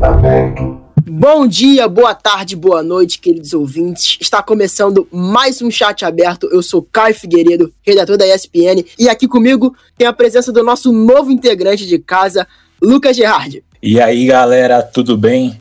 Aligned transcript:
Aberto. 0.00 0.80
Bom 1.06 1.46
dia, 1.46 1.86
boa 1.86 2.14
tarde, 2.14 2.56
boa 2.56 2.82
noite, 2.82 3.18
queridos 3.18 3.52
ouvintes. 3.52 4.16
Está 4.18 4.42
começando 4.42 5.06
mais 5.12 5.60
um 5.60 5.70
chat 5.70 6.06
aberto. 6.06 6.48
Eu 6.50 6.62
sou 6.62 6.82
Caio 6.90 7.14
Figueiredo, 7.14 7.70
redator 7.82 8.16
da 8.16 8.26
ESPN, 8.26 8.82
e 8.98 9.10
aqui 9.10 9.28
comigo 9.28 9.76
tem 9.98 10.06
a 10.06 10.12
presença 10.12 10.50
do 10.50 10.64
nosso 10.64 10.90
novo 10.90 11.30
integrante 11.30 11.86
de 11.86 11.98
casa, 11.98 12.46
Lucas 12.80 13.14
Gerardi. 13.14 13.62
E 13.82 14.00
aí, 14.00 14.26
galera, 14.26 14.82
tudo 14.82 15.18
bem? 15.18 15.58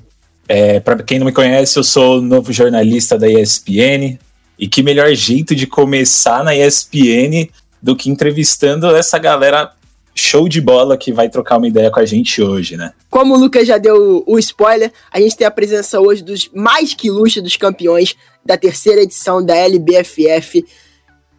É, 0.48 0.80
Para 0.80 1.04
quem 1.04 1.20
não 1.20 1.26
me 1.26 1.34
conhece, 1.34 1.78
eu 1.78 1.84
sou 1.84 2.20
o 2.20 2.22
novo 2.22 2.54
jornalista 2.54 3.18
da 3.18 3.30
ESPN. 3.30 4.18
E 4.58 4.68
que 4.68 4.84
melhor 4.84 5.14
jeito 5.14 5.54
de 5.54 5.68
começar 5.68 6.44
na 6.44 6.56
ESPN 6.56 7.50
do 7.82 7.96
que 7.96 8.10
entrevistando 8.10 8.88
essa 8.96 9.18
galera 9.18 9.74
show 10.22 10.48
de 10.48 10.62
bola 10.62 10.98
que 10.98 11.12
vai 11.12 11.28
trocar 11.28 11.58
uma 11.58 11.68
ideia 11.68 11.90
com 11.90 12.00
a 12.00 12.06
gente 12.06 12.42
hoje, 12.42 12.78
né? 12.78 12.94
Como 13.10 13.34
o 13.34 13.38
Lucas 13.38 13.68
já 13.68 13.78
deu 13.78 14.24
o 14.26 14.38
spoiler, 14.40 14.92
a 15.12 15.20
gente 15.20 15.36
tem 15.36 15.48
a 15.48 15.52
presença 15.52 16.00
hoje 16.00 16.24
dos 16.24 16.50
mais 16.54 16.94
que 16.94 17.08
ilustres 17.08 17.58
campeões 17.58 18.16
da 18.46 18.56
terceira 18.56 19.02
edição 19.02 19.44
da 19.44 19.56
LBFF. 19.56 20.64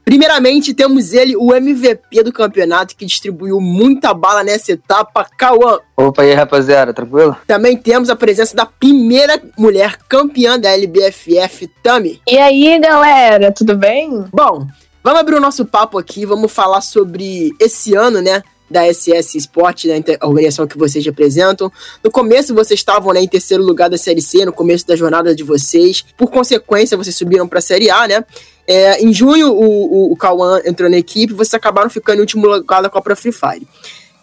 Primeiramente, 0.05 0.75
temos 0.75 1.13
ele, 1.13 1.37
o 1.37 1.55
MVP 1.55 2.25
do 2.25 2.33
campeonato, 2.33 2.97
que 2.97 3.07
distribuiu 3.07 3.61
muita 3.61 4.13
bala 4.13 4.43
nessa 4.43 4.73
etapa, 4.73 5.25
Cauã. 5.39 5.79
Opa, 5.97 6.25
e 6.25 6.31
aí, 6.31 6.35
rapaziada, 6.35 6.93
tranquilo? 6.93 7.37
Também 7.47 7.77
temos 7.77 8.11
a 8.11 8.17
presença 8.17 8.57
da 8.57 8.67
primeira 8.67 9.41
mulher 9.57 9.97
campeã 10.09 10.59
da 10.59 10.71
LBFF, 10.71 11.69
Tami. 11.85 12.21
E 12.29 12.37
aí, 12.37 12.81
galera, 12.81 13.53
tudo 13.53 13.77
bem? 13.77 14.25
Bom, 14.33 14.67
vamos 15.05 15.21
abrir 15.21 15.37
o 15.37 15.41
nosso 15.41 15.65
papo 15.65 15.99
aqui, 15.99 16.27
vamos 16.27 16.51
falar 16.51 16.81
sobre 16.81 17.53
esse 17.61 17.95
ano, 17.95 18.21
né? 18.21 18.43
Da 18.73 18.93
SS 18.93 19.37
Sport, 19.37 19.85
né, 19.85 20.03
a 20.19 20.27
organização 20.27 20.67
que 20.67 20.77
vocês 20.77 21.05
representam. 21.05 21.71
No 22.03 22.11
começo 22.11 22.55
vocês 22.55 22.81
estavam 22.81 23.13
né, 23.13 23.21
em 23.21 23.29
terceiro 23.29 23.63
lugar 23.63 23.89
da 23.89 23.99
Série 23.99 24.23
C, 24.23 24.45
no 24.45 24.53
começo 24.53 24.87
da 24.87 24.97
jornada 24.97 25.35
de 25.35 25.45
vocês. 25.45 26.05
Por 26.17 26.31
consequência, 26.31 26.97
vocês 26.97 27.15
subiram 27.15 27.47
para 27.47 27.59
a 27.59 27.63
Série 27.63 27.91
A, 27.91 28.09
né? 28.09 28.25
É, 28.67 29.03
em 29.03 29.13
junho, 29.13 29.53
o, 29.53 30.11
o, 30.11 30.13
o 30.13 30.17
Cauã 30.17 30.61
entrou 30.65 30.89
na 30.89 30.97
equipe, 30.97 31.33
vocês 31.33 31.55
acabaram 31.55 31.91
ficando 31.91 32.19
em 32.19 32.21
último 32.21 32.47
lugar 32.47 32.83
da 32.83 32.89
Copa 32.89 33.15
Free 33.15 33.33
Fire. 33.33 33.67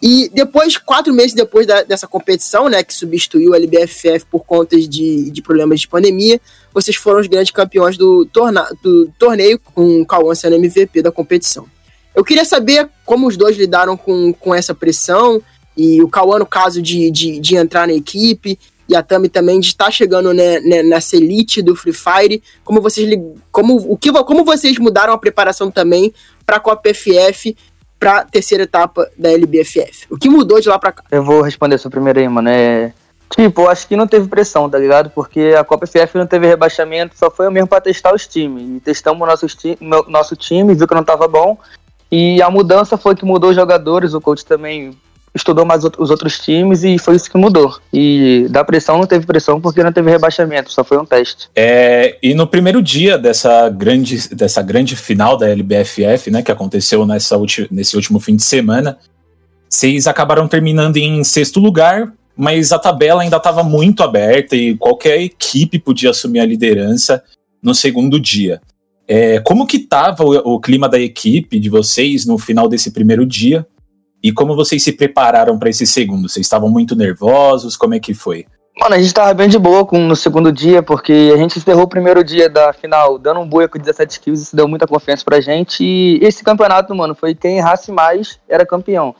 E 0.02 0.30
depois, 0.32 0.78
quatro 0.78 1.12
meses 1.12 1.34
depois 1.34 1.66
da, 1.66 1.82
dessa 1.82 2.06
competição, 2.06 2.68
né, 2.68 2.82
que 2.82 2.94
substituiu 2.94 3.52
a 3.52 3.58
LBFF 3.58 4.24
por 4.30 4.44
conta 4.44 4.78
de, 4.80 5.30
de 5.30 5.42
problemas 5.42 5.80
de 5.80 5.88
pandemia, 5.88 6.40
vocês 6.72 6.96
foram 6.96 7.20
os 7.20 7.26
grandes 7.26 7.52
campeões 7.52 7.98
do, 7.98 8.24
torna, 8.24 8.66
do 8.82 9.12
torneio, 9.18 9.60
com 9.74 10.00
o 10.00 10.06
Cauã 10.06 10.34
sendo 10.34 10.56
MVP 10.56 11.02
da 11.02 11.12
competição. 11.12 11.66
Eu 12.14 12.24
queria 12.24 12.44
saber 12.44 12.88
como 13.04 13.26
os 13.26 13.36
dois 13.36 13.56
lidaram 13.56 13.96
com, 13.96 14.32
com 14.32 14.54
essa 14.54 14.74
pressão, 14.74 15.42
e 15.76 16.02
o 16.02 16.08
Cauã, 16.08 16.38
no 16.38 16.46
caso 16.46 16.82
de, 16.82 17.10
de, 17.10 17.38
de 17.38 17.56
entrar 17.56 17.86
na 17.86 17.94
equipe, 17.94 18.58
e 18.90 18.96
a 18.96 19.02
Tami 19.02 19.28
também 19.28 19.60
de 19.60 19.68
estar 19.68 19.88
chegando 19.90 20.34
né, 20.34 20.58
né, 20.60 20.82
nessa 20.82 21.16
elite 21.16 21.62
do 21.62 21.76
Free 21.76 21.92
Fire. 21.92 22.42
Como 22.64 22.80
vocês, 22.80 23.08
como, 23.52 23.76
o 23.76 23.96
que, 23.96 24.12
como 24.24 24.44
vocês 24.44 24.78
mudaram 24.78 25.12
a 25.12 25.18
preparação 25.18 25.70
também 25.70 26.12
para 26.44 26.56
a 26.56 26.60
Copa 26.60 26.92
FF 26.92 27.56
para 28.00 28.24
terceira 28.24 28.64
etapa 28.64 29.08
da 29.16 29.30
LBFF? 29.30 30.06
O 30.10 30.18
que 30.18 30.28
mudou 30.28 30.60
de 30.60 30.68
lá 30.68 30.76
para 30.76 30.90
cá? 30.90 31.04
Eu 31.12 31.22
vou 31.22 31.40
responder 31.40 31.76
essa 31.76 31.88
primeira 31.88 32.18
aí, 32.18 32.28
mano. 32.28 32.48
É... 32.48 32.92
Tipo, 33.30 33.68
acho 33.68 33.86
que 33.86 33.94
não 33.94 34.08
teve 34.08 34.26
pressão, 34.26 34.68
tá 34.68 34.76
ligado? 34.76 35.08
Porque 35.10 35.54
a 35.56 35.62
Copa 35.62 35.86
FF 35.86 36.18
não 36.18 36.26
teve 36.26 36.48
rebaixamento, 36.48 37.16
só 37.16 37.30
foi 37.30 37.48
mesmo 37.48 37.68
para 37.68 37.80
testar 37.80 38.12
os 38.12 38.26
times. 38.26 38.76
E 38.76 38.80
testamos 38.80 39.22
o 39.22 39.26
nosso, 39.26 39.46
nosso 40.08 40.34
time, 40.34 40.74
viu 40.74 40.88
que 40.88 40.94
não 40.96 41.04
tava 41.04 41.28
bom. 41.28 41.56
E 42.10 42.42
a 42.42 42.50
mudança 42.50 42.96
foi 42.96 43.14
que 43.14 43.24
mudou 43.24 43.50
os 43.50 43.56
jogadores, 43.56 44.14
o 44.14 44.20
coach 44.20 44.44
também 44.44 44.92
estudou 45.34 45.64
mais 45.64 45.84
os 45.84 46.10
outros 46.10 46.38
times 46.38 46.82
e 46.82 46.98
foi 46.98 47.14
isso 47.16 47.30
que 47.30 47.38
mudou. 47.38 47.76
E 47.92 48.46
da 48.50 48.64
pressão 48.64 48.98
não 48.98 49.06
teve 49.06 49.26
pressão 49.26 49.60
porque 49.60 49.82
não 49.82 49.92
teve 49.92 50.10
rebaixamento, 50.10 50.72
só 50.72 50.82
foi 50.82 50.98
um 50.98 51.04
teste. 51.04 51.48
É, 51.54 52.18
e 52.22 52.34
no 52.34 52.46
primeiro 52.46 52.82
dia 52.82 53.16
dessa 53.16 53.68
grande, 53.68 54.28
dessa 54.34 54.62
grande 54.62 54.96
final 54.96 55.36
da 55.36 55.48
LBFF, 55.48 56.30
né, 56.30 56.42
que 56.42 56.50
aconteceu 56.50 57.06
nessa 57.06 57.36
nesse 57.70 57.96
último 57.96 58.18
fim 58.18 58.36
de 58.36 58.42
semana, 58.42 58.98
vocês 59.68 60.06
acabaram 60.06 60.48
terminando 60.48 60.96
em 60.96 61.22
sexto 61.22 61.60
lugar, 61.60 62.12
mas 62.36 62.72
a 62.72 62.78
tabela 62.78 63.22
ainda 63.22 63.36
estava 63.36 63.62
muito 63.62 64.02
aberta 64.02 64.56
e 64.56 64.76
qualquer 64.76 65.20
equipe 65.20 65.78
podia 65.78 66.10
assumir 66.10 66.40
a 66.40 66.46
liderança 66.46 67.22
no 67.62 67.74
segundo 67.74 68.18
dia. 68.18 68.60
É, 69.12 69.40
como 69.40 69.66
que 69.66 69.76
estava 69.76 70.22
o, 70.22 70.54
o, 70.54 70.60
clima 70.60 70.88
da 70.88 70.96
equipe 70.96 71.58
de 71.58 71.68
vocês 71.68 72.24
no 72.24 72.38
final 72.38 72.68
desse 72.68 72.92
primeiro 72.92 73.26
dia? 73.26 73.66
E 74.22 74.30
como 74.30 74.54
vocês 74.54 74.84
se 74.84 74.92
prepararam 74.92 75.58
para 75.58 75.68
esse 75.68 75.84
segundo? 75.84 76.28
Vocês 76.28 76.46
estavam 76.46 76.70
muito 76.70 76.94
nervosos? 76.94 77.76
Como 77.76 77.92
é 77.92 77.98
que 77.98 78.14
foi? 78.14 78.46
Mano, 78.78 78.94
a 78.94 79.02
gente 79.02 79.12
tava 79.12 79.34
bem 79.34 79.48
de 79.48 79.58
boa 79.58 79.84
com, 79.84 79.98
no 79.98 80.14
segundo 80.14 80.52
dia, 80.52 80.80
porque 80.80 81.32
a 81.34 81.36
gente 81.36 81.58
encerrou 81.58 81.82
o 81.82 81.88
primeiro 81.88 82.22
dia 82.22 82.48
da 82.48 82.72
final 82.72 83.18
dando 83.18 83.40
um 83.40 83.48
buia 83.48 83.66
com 83.66 83.80
17 83.80 84.20
kills, 84.20 84.44
isso 84.44 84.54
deu 84.54 84.68
muita 84.68 84.86
confiança 84.86 85.24
pra 85.24 85.40
gente. 85.40 85.82
E 85.82 86.20
esse 86.22 86.44
campeonato, 86.44 86.94
mano, 86.94 87.12
foi 87.12 87.34
quem 87.34 87.58
errasse 87.58 87.90
mais 87.90 88.38
era 88.48 88.64
campeão. 88.64 89.12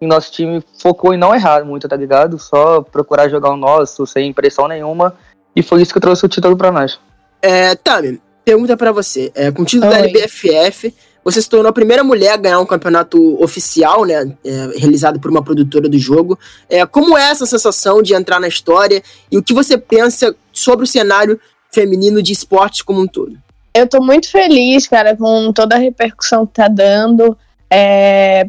E 0.00 0.06
nosso 0.06 0.32
time 0.32 0.64
focou 0.80 1.12
em 1.12 1.18
não 1.18 1.34
errar 1.34 1.66
muito, 1.66 1.86
tá 1.86 1.96
ligado? 1.96 2.38
Só 2.38 2.80
procurar 2.80 3.28
jogar 3.28 3.50
o 3.50 3.58
nosso, 3.58 4.06
sem 4.06 4.32
pressão 4.32 4.66
nenhuma. 4.66 5.14
E 5.54 5.62
foi 5.62 5.82
isso 5.82 5.92
que 5.92 6.00
trouxe 6.00 6.24
o 6.24 6.30
título 6.30 6.56
pra 6.56 6.72
nós. 6.72 6.98
É, 7.42 7.74
Tami, 7.74 8.22
pergunta 8.44 8.76
para 8.76 8.92
você. 8.92 9.32
É, 9.34 9.50
com 9.50 9.62
o 9.62 9.64
título 9.64 9.90
Oi. 9.90 9.98
da 9.98 10.04
LBFF, 10.04 10.94
você 11.24 11.40
se 11.40 11.48
tornou 11.48 11.70
a 11.70 11.72
primeira 11.72 12.04
mulher 12.04 12.32
a 12.32 12.36
ganhar 12.36 12.60
um 12.60 12.66
campeonato 12.66 13.42
oficial, 13.42 14.04
né? 14.04 14.36
É, 14.44 14.78
realizado 14.78 15.18
por 15.18 15.30
uma 15.30 15.42
produtora 15.42 15.88
do 15.88 15.98
jogo. 15.98 16.38
É, 16.68 16.84
como 16.84 17.16
é 17.16 17.30
essa 17.30 17.46
sensação 17.46 18.02
de 18.02 18.14
entrar 18.14 18.38
na 18.38 18.48
história 18.48 19.02
e 19.32 19.38
o 19.38 19.42
que 19.42 19.54
você 19.54 19.78
pensa 19.78 20.34
sobre 20.52 20.84
o 20.84 20.88
cenário 20.88 21.40
feminino 21.72 22.22
de 22.22 22.32
esportes 22.32 22.82
como 22.82 23.00
um 23.00 23.06
todo? 23.06 23.36
Eu 23.74 23.88
tô 23.88 24.00
muito 24.00 24.30
feliz, 24.30 24.86
cara, 24.86 25.16
com 25.16 25.52
toda 25.52 25.74
a 25.74 25.78
repercussão 25.78 26.46
que 26.46 26.52
tá 26.52 26.68
dando. 26.68 27.36
É, 27.72 28.48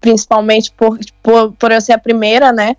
principalmente 0.00 0.70
por, 0.76 0.98
por, 1.22 1.52
por 1.54 1.72
eu 1.72 1.80
ser 1.80 1.92
a 1.92 1.98
primeira, 1.98 2.52
né? 2.52 2.76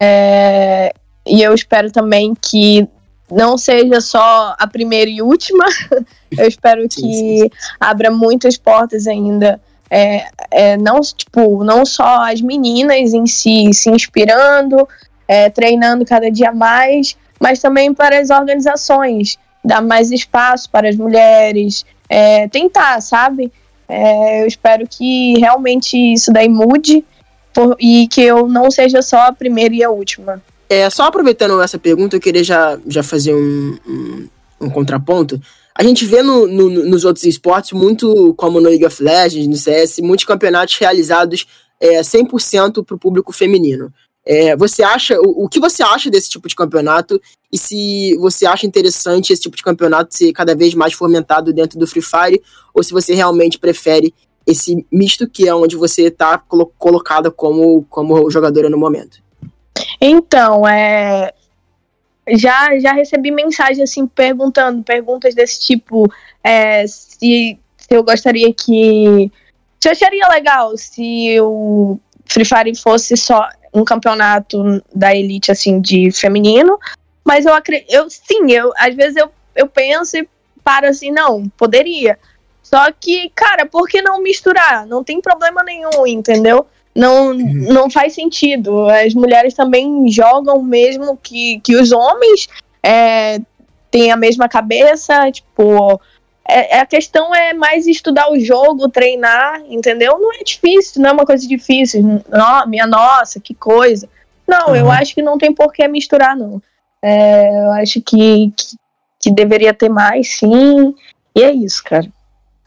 É, 0.00 0.92
e 1.26 1.42
eu 1.42 1.54
espero 1.54 1.90
também 1.90 2.34
que 2.34 2.86
não 3.30 3.58
seja 3.58 4.00
só 4.00 4.54
a 4.58 4.66
primeira 4.66 5.10
e 5.10 5.22
última. 5.22 5.64
Eu 6.36 6.46
espero 6.46 6.88
que 6.88 7.00
sim, 7.00 7.40
sim. 7.40 7.50
abra 7.80 8.10
muitas 8.10 8.56
portas 8.56 9.06
ainda. 9.06 9.60
É, 9.88 10.26
é, 10.50 10.76
não, 10.76 11.00
tipo, 11.00 11.62
não 11.62 11.84
só 11.84 12.24
as 12.24 12.40
meninas 12.40 13.14
em 13.14 13.26
si 13.26 13.72
se 13.72 13.88
inspirando, 13.90 14.88
é, 15.28 15.48
treinando 15.48 16.04
cada 16.04 16.30
dia 16.30 16.52
mais, 16.52 17.16
mas 17.40 17.60
também 17.60 17.94
para 17.94 18.18
as 18.18 18.30
organizações, 18.30 19.38
dar 19.64 19.80
mais 19.80 20.10
espaço 20.10 20.68
para 20.70 20.88
as 20.88 20.96
mulheres, 20.96 21.84
é, 22.08 22.48
tentar, 22.48 23.00
sabe? 23.00 23.52
É, 23.88 24.42
eu 24.42 24.46
espero 24.46 24.86
que 24.88 25.38
realmente 25.38 25.96
isso 25.96 26.32
daí 26.32 26.48
mude 26.48 27.04
por, 27.54 27.76
e 27.80 28.08
que 28.08 28.20
eu 28.20 28.48
não 28.48 28.70
seja 28.70 29.02
só 29.02 29.18
a 29.28 29.32
primeira 29.32 29.74
e 29.74 29.84
a 29.84 29.90
última. 29.90 30.42
É, 30.68 30.88
só 30.90 31.04
aproveitando 31.04 31.60
essa 31.60 31.78
pergunta, 31.78 32.16
eu 32.16 32.20
queria 32.20 32.42
já, 32.42 32.78
já 32.86 33.02
fazer 33.02 33.34
um, 33.34 33.78
um, 33.86 34.28
um 34.62 34.70
contraponto. 34.70 35.40
A 35.74 35.82
gente 35.82 36.04
vê 36.06 36.22
no, 36.22 36.46
no, 36.46 36.68
nos 36.68 37.04
outros 37.04 37.24
esportes, 37.24 37.72
muito 37.72 38.34
como 38.34 38.60
no 38.60 38.68
League 38.68 38.86
of 38.86 39.02
Legends, 39.02 39.46
no 39.46 39.56
CS, 39.56 39.98
muitos 40.00 40.24
campeonatos 40.24 40.76
realizados 40.76 41.46
é, 41.78 42.00
100% 42.00 42.84
para 42.84 42.96
o 42.96 42.98
público 42.98 43.32
feminino. 43.32 43.92
É, 44.24 44.56
você 44.56 44.82
acha 44.82 45.16
o, 45.20 45.44
o, 45.44 45.48
que 45.48 45.60
você 45.60 45.84
acha 45.84 46.10
desse 46.10 46.28
tipo 46.28 46.48
de 46.48 46.56
campeonato 46.56 47.20
e 47.52 47.56
se 47.56 48.16
você 48.16 48.44
acha 48.44 48.66
interessante 48.66 49.32
esse 49.32 49.42
tipo 49.42 49.56
de 49.56 49.62
campeonato 49.62 50.16
ser 50.16 50.32
cada 50.32 50.52
vez 50.52 50.74
mais 50.74 50.94
fomentado 50.94 51.52
dentro 51.52 51.78
do 51.78 51.86
Free 51.86 52.02
Fire 52.02 52.42
ou 52.74 52.82
se 52.82 52.92
você 52.92 53.14
realmente 53.14 53.56
prefere 53.56 54.12
esse 54.44 54.84
misto 54.90 55.28
que 55.28 55.46
é 55.46 55.54
onde 55.54 55.76
você 55.76 56.04
está 56.08 56.38
colo 56.38 56.72
colocada 56.76 57.30
como, 57.30 57.84
como 57.88 58.28
jogadora 58.28 58.68
no 58.68 58.78
momento? 58.78 59.25
Então, 60.00 60.66
é, 60.66 61.32
já, 62.28 62.78
já 62.78 62.92
recebi 62.92 63.30
mensagem 63.30 63.82
assim 63.82 64.06
perguntando, 64.06 64.82
perguntas 64.82 65.34
desse 65.34 65.60
tipo, 65.60 66.10
é, 66.42 66.86
se, 66.86 67.58
se 67.76 67.88
eu 67.90 68.02
gostaria 68.02 68.52
que. 68.52 69.30
Se 69.80 69.88
eu 69.88 69.92
acharia 69.92 70.28
legal 70.28 70.76
se 70.76 71.40
o 71.40 71.98
Free 72.24 72.44
Fire 72.44 72.74
fosse 72.74 73.16
só 73.16 73.48
um 73.72 73.84
campeonato 73.84 74.82
da 74.94 75.14
elite 75.14 75.52
assim 75.52 75.80
de 75.80 76.10
feminino. 76.10 76.78
Mas 77.24 77.44
eu 77.44 77.54
acredito. 77.54 77.92
Eu, 77.92 78.08
sim, 78.08 78.50
eu, 78.50 78.72
às 78.76 78.94
vezes 78.94 79.16
eu, 79.16 79.30
eu 79.54 79.68
penso 79.68 80.16
e 80.16 80.28
paro 80.64 80.86
assim, 80.86 81.10
não, 81.10 81.48
poderia. 81.50 82.18
Só 82.62 82.90
que, 82.92 83.30
cara, 83.34 83.66
por 83.66 83.86
que 83.86 84.02
não 84.02 84.22
misturar? 84.22 84.86
Não 84.86 85.04
tem 85.04 85.20
problema 85.20 85.62
nenhum, 85.62 86.06
entendeu? 86.06 86.66
Não, 86.96 87.28
uhum. 87.28 87.72
não 87.72 87.90
faz 87.90 88.14
sentido. 88.14 88.88
As 88.88 89.14
mulheres 89.14 89.52
também 89.54 90.10
jogam 90.10 90.62
mesmo 90.62 91.18
que, 91.22 91.60
que 91.60 91.76
os 91.76 91.92
homens 91.92 92.48
é, 92.82 93.38
têm 93.90 94.10
a 94.10 94.16
mesma 94.16 94.48
cabeça, 94.48 95.30
tipo. 95.30 96.00
É, 96.48 96.76
é, 96.76 96.80
a 96.80 96.86
questão 96.86 97.34
é 97.34 97.52
mais 97.52 97.88
estudar 97.88 98.30
o 98.30 98.38
jogo, 98.38 98.88
treinar, 98.88 99.60
entendeu? 99.68 100.16
Não 100.18 100.32
é 100.32 100.44
difícil, 100.44 101.02
não 101.02 101.10
é 101.10 101.12
uma 101.12 101.26
coisa 101.26 101.46
difícil. 101.46 102.22
Não, 102.28 102.66
minha 102.68 102.86
nossa, 102.86 103.40
que 103.40 103.52
coisa. 103.52 104.08
Não, 104.46 104.68
uhum. 104.68 104.76
eu 104.76 104.90
acho 104.90 105.14
que 105.14 105.22
não 105.22 105.36
tem 105.36 105.52
por 105.52 105.72
que 105.72 105.86
misturar, 105.88 106.36
não. 106.36 106.62
É, 107.02 107.64
eu 107.64 107.72
acho 107.72 108.00
que, 108.00 108.52
que, 108.56 108.76
que, 109.20 109.30
deveria 109.30 109.74
ter 109.74 109.88
mais, 109.88 110.38
sim. 110.38 110.94
E 111.34 111.42
é 111.42 111.50
isso, 111.50 111.82
cara. 111.84 112.06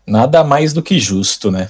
Nada 0.06 0.44
mais 0.44 0.74
do 0.74 0.84
que 0.84 1.00
justo, 1.00 1.50
né? 1.50 1.70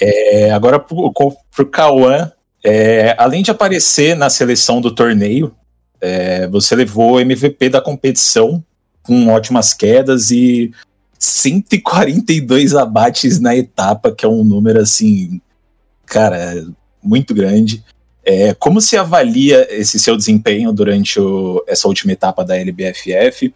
É, 0.00 0.50
agora, 0.50 0.78
pro, 0.78 1.12
pro 1.54 1.66
Cauã, 1.66 2.30
é, 2.64 3.14
além 3.18 3.42
de 3.42 3.50
aparecer 3.50 4.16
na 4.16 4.30
seleção 4.30 4.80
do 4.80 4.94
torneio, 4.94 5.54
é, 6.00 6.46
você 6.46 6.74
levou 6.76 7.20
MVP 7.20 7.68
da 7.68 7.80
competição 7.80 8.62
com 9.02 9.28
ótimas 9.28 9.74
quedas 9.74 10.30
e 10.30 10.70
142 11.18 12.74
abates 12.74 13.40
na 13.40 13.56
etapa, 13.56 14.12
que 14.12 14.24
é 14.24 14.28
um 14.28 14.44
número 14.44 14.80
assim, 14.80 15.40
cara, 16.06 16.64
muito 17.02 17.34
grande. 17.34 17.82
É, 18.24 18.54
como 18.54 18.80
se 18.80 18.96
avalia 18.96 19.66
esse 19.70 19.98
seu 19.98 20.16
desempenho 20.16 20.72
durante 20.72 21.18
o, 21.18 21.64
essa 21.66 21.88
última 21.88 22.12
etapa 22.12 22.44
da 22.44 22.56
LBFF? 22.56 23.54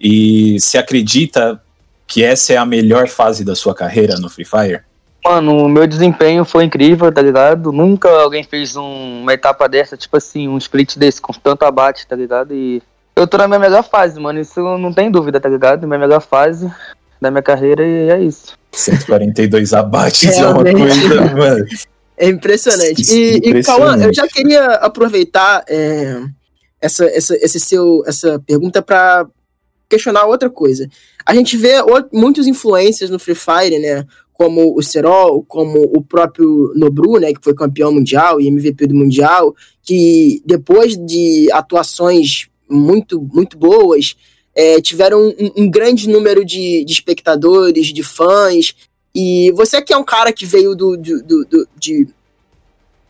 E 0.00 0.58
se 0.60 0.78
acredita 0.78 1.60
que 2.06 2.22
essa 2.22 2.52
é 2.52 2.56
a 2.56 2.66
melhor 2.66 3.08
fase 3.08 3.44
da 3.44 3.54
sua 3.54 3.74
carreira 3.74 4.18
no 4.18 4.28
Free 4.28 4.44
Fire? 4.44 4.82
Mano, 5.24 5.64
o 5.64 5.68
meu 5.68 5.86
desempenho 5.86 6.44
foi 6.44 6.64
incrível, 6.64 7.12
tá 7.12 7.22
ligado? 7.22 7.70
Nunca 7.70 8.08
alguém 8.08 8.42
fez 8.42 8.74
um, 8.74 9.22
uma 9.22 9.32
etapa 9.32 9.68
dessa, 9.68 9.96
tipo 9.96 10.16
assim, 10.16 10.48
um 10.48 10.58
split 10.58 10.96
desse 10.96 11.20
com 11.20 11.32
tanto 11.32 11.64
abate, 11.64 12.06
tá 12.06 12.16
ligado? 12.16 12.52
E 12.52 12.82
eu 13.14 13.26
tô 13.26 13.36
na 13.38 13.46
minha 13.46 13.60
melhor 13.60 13.84
fase, 13.84 14.18
mano. 14.18 14.40
Isso 14.40 14.60
não 14.78 14.92
tem 14.92 15.10
dúvida, 15.10 15.40
tá 15.40 15.48
ligado? 15.48 15.86
Minha 15.86 16.00
melhor 16.00 16.20
fase 16.20 16.70
da 17.20 17.30
minha 17.30 17.42
carreira 17.42 17.86
e 17.86 18.10
é 18.10 18.20
isso. 18.20 18.58
142 18.72 19.72
abates 19.72 20.36
é 20.38 20.46
uma 20.46 20.64
coisa, 20.64 21.20
mano. 21.36 21.66
É 22.16 22.28
impressionante. 22.28 23.02
E, 23.02 23.36
impressionante. 23.36 23.58
e 23.58 23.62
Cauã, 23.62 23.96
eu 24.02 24.12
já 24.12 24.26
queria 24.26 24.64
aproveitar 24.74 25.64
é, 25.68 26.20
essa, 26.80 27.04
essa, 27.06 27.36
esse 27.36 27.60
seu, 27.60 28.02
essa 28.06 28.40
pergunta 28.44 28.82
para 28.82 29.26
questionar 29.88 30.24
outra 30.24 30.50
coisa. 30.50 30.88
A 31.24 31.34
gente 31.34 31.56
vê 31.56 31.74
muitos 32.12 32.46
influências 32.46 33.10
no 33.10 33.18
Free 33.18 33.34
Fire, 33.34 33.78
né? 33.78 34.04
Como 34.42 34.76
o 34.76 34.82
Serol, 34.82 35.44
como 35.44 35.80
o 35.96 36.02
próprio 36.02 36.72
Nobru, 36.74 37.20
né, 37.20 37.32
que 37.32 37.40
foi 37.40 37.54
campeão 37.54 37.92
mundial 37.92 38.40
e 38.40 38.48
MVP 38.48 38.88
do 38.88 38.94
mundial, 38.94 39.54
que 39.84 40.42
depois 40.44 40.96
de 40.96 41.48
atuações 41.52 42.48
muito, 42.68 43.22
muito 43.32 43.56
boas, 43.56 44.16
é, 44.52 44.80
tiveram 44.80 45.28
um, 45.28 45.62
um, 45.62 45.70
grande 45.70 46.08
número 46.08 46.44
de, 46.44 46.84
de, 46.84 46.92
espectadores, 46.92 47.92
de 47.92 48.02
fãs, 48.02 48.74
e 49.14 49.52
você 49.52 49.80
que 49.80 49.92
é 49.92 49.96
um 49.96 50.04
cara 50.04 50.32
que 50.32 50.44
veio 50.44 50.74
do, 50.74 50.96
do, 50.96 51.22
do, 51.22 51.44
do 51.44 51.68
de 51.78 52.08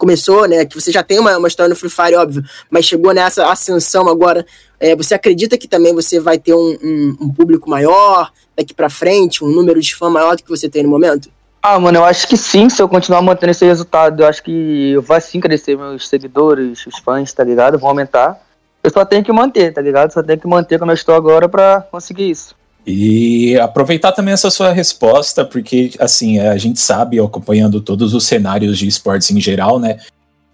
começou, 0.03 0.49
né? 0.49 0.65
Que 0.65 0.75
você 0.75 0.91
já 0.91 1.01
tem 1.01 1.21
uma, 1.21 1.39
uma 1.39 1.47
história 1.47 1.71
no 1.71 1.77
Free 1.77 1.89
Fire, 1.89 2.17
óbvio, 2.17 2.43
mas 2.69 2.85
chegou 2.85 3.15
nessa 3.15 3.49
ascensão 3.49 4.09
agora. 4.09 4.45
É, 4.81 4.97
você 4.97 5.15
acredita 5.15 5.57
que 5.57 5.69
também 5.69 5.95
você 5.95 6.19
vai 6.19 6.41
ter 6.41 6.55
um, 6.55 6.77
um, 6.83 7.17
um 7.21 7.33
público 7.33 7.71
maior 7.71 8.33
daqui 8.57 8.75
para 8.75 8.91
frente, 8.91 9.45
um 9.45 9.49
número 9.49 9.81
de 9.81 9.95
fã 9.95 10.11
maior 10.11 10.35
do 10.35 10.43
que 10.43 10.49
você 10.49 10.69
tem 10.69 10.83
no 10.83 10.89
momento? 10.89 11.31
Ah, 11.63 11.79
mano, 11.79 11.99
eu 11.99 12.05
acho 12.05 12.27
que 12.27 12.37
sim, 12.37 12.69
se 12.69 12.83
eu 12.83 12.89
continuar 12.89 13.23
mantendo 13.23 13.53
esse 13.53 13.65
resultado, 13.65 14.25
eu 14.25 14.27
acho 14.27 14.43
que 14.43 14.97
vai 15.03 15.21
sim 15.21 15.41
crescer 15.41 15.79
meus 15.79 16.09
seguidores, 16.09 16.85
os 16.85 16.99
fãs, 16.99 17.33
tá 17.33 17.45
ligado? 17.45 17.79
Vão 17.79 17.91
aumentar. 17.91 18.45
Eu 18.83 18.91
só 18.91 19.05
tenho 19.05 19.23
que 19.23 19.31
manter, 19.31 19.73
tá 19.73 19.81
ligado? 19.81 20.13
Só 20.13 20.21
tenho 20.21 20.41
que 20.41 20.49
manter 20.49 20.81
como 20.81 20.91
eu 20.91 20.97
estou 20.97 21.15
agora 21.15 21.49
para 21.49 21.83
conseguir 21.93 22.29
isso. 22.29 22.57
E 22.87 23.57
aproveitar 23.59 24.13
também 24.13 24.35
essa 24.35 24.51
sua 24.51 24.73
resposta, 24.73 25.45
porque 25.45 25.93
assim, 25.99 26.41
a 26.41 26.57
gente 26.57 26.81
sabe, 26.81 27.21
acompanhando 27.21 27.81
todos 27.81 28.13
os 28.13 28.25
cenários 28.25 28.77
de 28.77 28.89
esportes 28.89 29.31
em 29.31 29.41
geral, 29.41 29.79
né? 29.79 29.99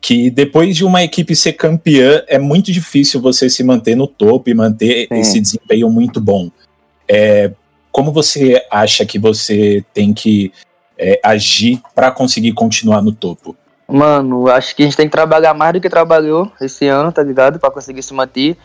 Que 0.01 0.31
depois 0.31 0.77
de 0.77 0.85
uma 0.85 1.03
equipe 1.03 1.35
ser 1.35 1.55
campeã, 1.55 2.23
é 2.29 2.39
muito 2.39 2.71
difícil 2.71 3.21
você 3.21 3.49
se 3.49 3.65
manter 3.65 3.97
no 3.97 4.07
topo 4.07 4.51
e 4.51 4.55
manter 4.55 5.09
Sim. 5.09 5.21
esse 5.21 5.41
desempenho 5.41 5.91
muito 5.91 6.21
bom. 6.21 6.51
É, 7.09 7.51
como 7.91 8.13
você 8.13 8.63
acha 8.71 9.07
que 9.07 9.19
você 9.19 9.83
tem 9.95 10.13
que 10.13 10.53
é, 10.99 11.19
agir 11.25 11.81
para 11.95 12.11
conseguir 12.11 12.53
continuar 12.53 13.03
no 13.03 13.13
topo? 13.13 13.57
Mano, 13.89 14.49
acho 14.49 14.77
que 14.77 14.83
a 14.83 14.85
gente 14.85 14.97
tem 14.97 15.07
que 15.07 15.13
trabalhar 15.13 15.55
mais 15.55 15.73
do 15.73 15.81
que 15.81 15.89
trabalhou 15.89 16.53
esse 16.61 16.87
ano, 16.87 17.11
tá 17.11 17.23
ligado? 17.23 17.59
Para 17.59 17.71
conseguir 17.71 18.03
se 18.03 18.13
manter 18.13 18.57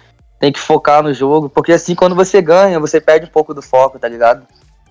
tem 0.43 0.51
que 0.51 0.59
focar 0.59 1.01
no 1.01 1.13
jogo, 1.13 1.47
porque 1.47 1.71
assim, 1.71 1.95
quando 1.95 2.13
você 2.13 2.41
ganha, 2.41 2.77
você 2.77 2.99
perde 2.99 3.25
um 3.27 3.29
pouco 3.29 3.53
do 3.53 3.61
foco, 3.61 3.97
tá 3.97 4.09
ligado? 4.09 4.45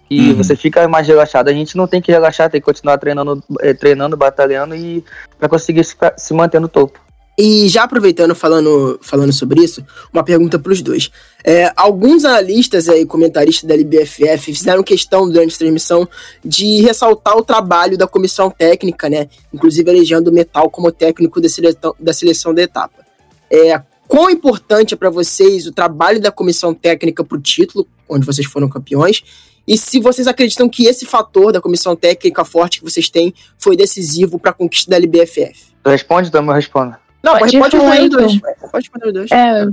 E 0.08 0.30
uhum. 0.30 0.36
você 0.38 0.56
fica 0.56 0.88
mais 0.88 1.06
relaxado. 1.06 1.48
A 1.48 1.52
gente 1.52 1.76
não 1.76 1.86
tem 1.86 2.00
que 2.00 2.10
relaxar, 2.10 2.48
tem 2.48 2.58
que 2.58 2.64
continuar 2.64 2.96
treinando, 2.96 3.44
eh, 3.60 3.74
treinando 3.74 4.16
batalhando 4.16 4.74
e 4.74 5.04
para 5.38 5.50
conseguir 5.50 5.84
se, 5.84 5.94
se 6.16 6.32
manter 6.32 6.58
no 6.58 6.68
topo. 6.68 6.98
E 7.38 7.68
já 7.68 7.82
aproveitando, 7.82 8.34
falando, 8.34 8.98
falando 9.02 9.30
sobre 9.30 9.62
isso, 9.62 9.84
uma 10.10 10.24
pergunta 10.24 10.58
para 10.58 10.72
os 10.72 10.80
dois. 10.80 11.10
É, 11.44 11.70
alguns 11.76 12.24
analistas 12.24 12.88
e 12.88 13.04
comentaristas 13.04 13.68
da 13.68 13.74
LBFF 13.74 14.54
fizeram 14.54 14.82
questão 14.82 15.28
durante 15.28 15.54
a 15.54 15.58
transmissão 15.58 16.08
de 16.42 16.80
ressaltar 16.80 17.36
o 17.36 17.44
trabalho 17.44 17.98
da 17.98 18.06
comissão 18.06 18.50
técnica, 18.50 19.10
né? 19.10 19.28
Inclusive 19.52 19.90
elegendo 19.90 20.28
o 20.28 20.32
Metal 20.32 20.70
como 20.70 20.90
técnico 20.90 21.42
da 21.42 21.48
seleção 21.50 21.94
da, 22.00 22.12
seleção 22.14 22.54
da 22.54 22.62
etapa. 22.62 23.04
É, 23.50 23.82
quão 24.12 24.28
importante 24.28 24.92
é 24.92 24.96
para 24.96 25.08
vocês 25.08 25.66
o 25.66 25.72
trabalho 25.72 26.20
da 26.20 26.30
comissão 26.30 26.74
técnica 26.74 27.24
para 27.24 27.38
o 27.38 27.40
título, 27.40 27.88
onde 28.06 28.26
vocês 28.26 28.46
foram 28.46 28.68
campeões, 28.68 29.24
e 29.66 29.74
se 29.78 29.98
vocês 30.00 30.28
acreditam 30.28 30.68
que 30.68 30.84
esse 30.84 31.06
fator 31.06 31.50
da 31.50 31.62
comissão 31.62 31.96
técnica 31.96 32.44
forte 32.44 32.80
que 32.80 32.84
vocês 32.84 33.08
têm 33.08 33.32
foi 33.58 33.74
decisivo 33.74 34.38
para 34.38 34.50
a 34.50 34.54
conquista 34.54 34.90
da 34.90 34.98
LBFF. 34.98 35.72
Responde, 35.86 36.28
então 36.28 36.44
eu 36.44 36.52
respondo. 36.52 36.94
Não, 37.22 37.38
pode, 37.38 37.58
pode 37.58 37.74
responder 37.74 38.02
os 38.02 38.10
dois. 38.10 38.40
Pode 38.70 38.84
responder 38.84 39.06
os 39.06 39.12
dois. 39.14 39.30
É, 39.30 39.66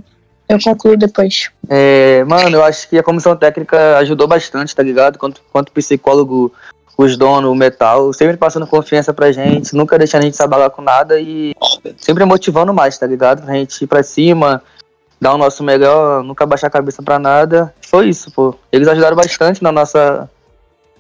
eu 0.48 0.60
concluo 0.64 0.96
depois. 0.96 1.50
É, 1.68 2.24
mano, 2.24 2.56
eu 2.56 2.64
acho 2.64 2.88
que 2.88 2.98
a 2.98 3.04
comissão 3.04 3.36
técnica 3.36 3.98
ajudou 3.98 4.26
bastante, 4.26 4.74
tá 4.74 4.82
ligado? 4.82 5.20
Quanto, 5.20 5.42
quanto 5.52 5.74
psicólogo 5.74 6.54
os 6.98 7.18
donos, 7.18 7.50
o 7.50 7.56
metal, 7.56 8.14
sempre 8.14 8.38
passando 8.38 8.68
confiança 8.68 9.14
pra 9.14 9.32
gente, 9.34 9.74
nunca 9.74 9.98
deixando 9.98 10.22
a 10.22 10.26
gente 10.26 10.36
se 10.36 10.44
abalar 10.44 10.70
com 10.70 10.82
nada 10.82 11.20
e 11.20 11.54
sempre 11.98 12.26
motivando 12.26 12.74
mais, 12.74 12.98
tá 12.98 13.06
ligado? 13.06 13.44
Pra 13.44 13.54
gente 13.54 13.84
ir 13.84 13.88
pra 13.88 14.04
cima, 14.04 14.64
dar 15.20 15.34
o 15.34 15.38
nosso 15.38 15.64
melhor, 15.64 16.24
nunca 16.24 16.46
baixar 16.46 16.68
a 16.68 16.72
cabeça 16.72 17.04
pra 17.04 17.20
nada. 17.20 17.74
Foi 17.82 18.10
isso, 18.10 18.32
pô. 18.32 18.56
Eles 18.72 18.88
ajudaram 18.88 19.16
bastante 19.16 19.62
na 19.62 19.72
nossa. 19.72 20.30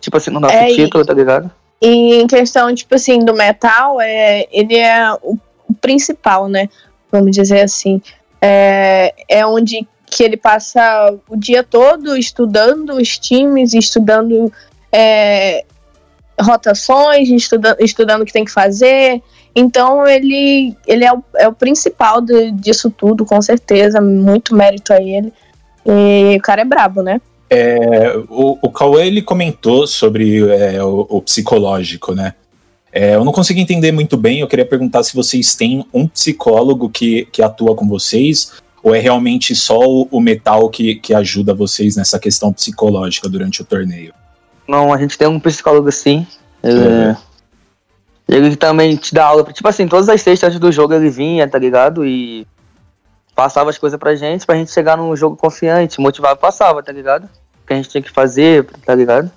Tipo 0.01 0.17
assim, 0.17 0.31
no 0.31 0.39
nosso 0.39 0.55
é, 0.55 0.67
título, 0.67 1.05
tá 1.05 1.13
ligado? 1.13 1.51
E 1.81 2.15
em 2.15 2.27
questão, 2.27 2.73
tipo 2.73 2.95
assim, 2.95 3.19
do 3.19 3.33
metal, 3.33 3.99
é, 4.01 4.47
ele 4.51 4.77
é 4.77 5.13
o, 5.21 5.37
o 5.67 5.73
principal, 5.79 6.47
né? 6.47 6.69
Vamos 7.11 7.31
dizer 7.31 7.61
assim. 7.61 8.01
É, 8.41 9.13
é 9.27 9.45
onde 9.45 9.87
que 10.05 10.23
ele 10.23 10.37
passa 10.37 11.13
o 11.27 11.37
dia 11.37 11.63
todo 11.63 12.17
estudando 12.17 12.95
os 12.95 13.17
times, 13.19 13.73
estudando 13.73 14.51
é, 14.91 15.63
rotações, 16.41 17.29
estuda, 17.29 17.77
estudando 17.79 18.23
o 18.23 18.25
que 18.25 18.33
tem 18.33 18.45
que 18.45 18.51
fazer. 18.51 19.21
Então 19.59 20.07
ele, 20.07 20.73
ele 20.87 21.03
é, 21.03 21.11
o, 21.11 21.21
é 21.35 21.47
o 21.47 21.53
principal 21.53 22.21
de, 22.21 22.51
disso 22.51 22.89
tudo, 22.89 23.25
com 23.25 23.41
certeza. 23.41 23.99
Muito 23.99 24.55
mérito 24.55 24.93
a 24.93 25.01
ele. 25.01 25.33
E 25.85 26.37
o 26.37 26.41
cara 26.41 26.61
é 26.61 26.65
brabo, 26.65 27.01
né? 27.01 27.19
É, 27.49 28.15
o, 28.29 28.57
o 28.61 28.71
Cauê 28.71 29.07
ele 29.07 29.21
comentou 29.21 29.85
sobre 29.85 30.47
é, 30.49 30.81
o, 30.81 31.05
o, 31.09 31.21
psicológico, 31.21 32.13
né? 32.13 32.35
É, 32.91 33.15
eu 33.15 33.25
não 33.25 33.33
consegui 33.33 33.59
entender 33.59 33.91
muito 33.91 34.15
bem. 34.15 34.39
Eu 34.39 34.47
queria 34.47 34.65
perguntar 34.65 35.03
se 35.03 35.13
vocês 35.13 35.55
têm 35.55 35.85
um 35.93 36.07
psicólogo 36.07 36.89
que, 36.89 37.25
que 37.25 37.41
atua 37.41 37.75
com 37.75 37.87
vocês, 37.87 38.53
ou 38.81 38.95
é 38.95 38.99
realmente 38.99 39.53
só 39.55 39.79
o, 39.79 40.07
o 40.09 40.21
metal 40.21 40.69
que, 40.69 40.95
que 40.95 41.13
ajuda 41.13 41.53
vocês 41.53 41.97
nessa 41.97 42.17
questão 42.17 42.53
psicológica 42.53 43.27
durante 43.27 43.61
o 43.61 43.65
torneio? 43.65 44.13
Não, 44.67 44.93
a 44.93 44.97
gente 44.97 45.17
tem 45.17 45.27
um 45.27 45.39
psicólogo 45.39 45.91
sim. 45.91 46.25
Ele, 46.63 46.79
uhum. 46.79 47.15
Ele 48.29 48.55
também 48.55 48.95
te 48.95 49.13
dá 49.13 49.25
aula. 49.25 49.43
Tipo 49.51 49.67
assim, 49.67 49.87
todas 49.87 50.07
as 50.07 50.21
sextas 50.21 50.57
do 50.59 50.71
jogo 50.71 50.93
ele 50.93 51.09
vinha, 51.09 51.47
tá 51.47 51.57
ligado? 51.57 52.05
E 52.05 52.45
passava 53.35 53.69
as 53.69 53.77
coisas 53.77 53.99
pra 53.99 54.15
gente, 54.15 54.45
pra 54.45 54.55
gente 54.55 54.71
chegar 54.71 54.97
num 54.97 55.15
jogo 55.15 55.35
confiante, 55.35 55.99
motivava 55.99 56.35
e 56.35 56.41
passava, 56.41 56.83
tá 56.83 56.91
ligado? 56.91 57.23
O 57.25 57.67
que 57.67 57.73
a 57.73 57.75
gente 57.75 57.89
tinha 57.89 58.01
que 58.01 58.11
fazer, 58.11 58.65
tá 58.85 58.93
ligado? 58.93 59.31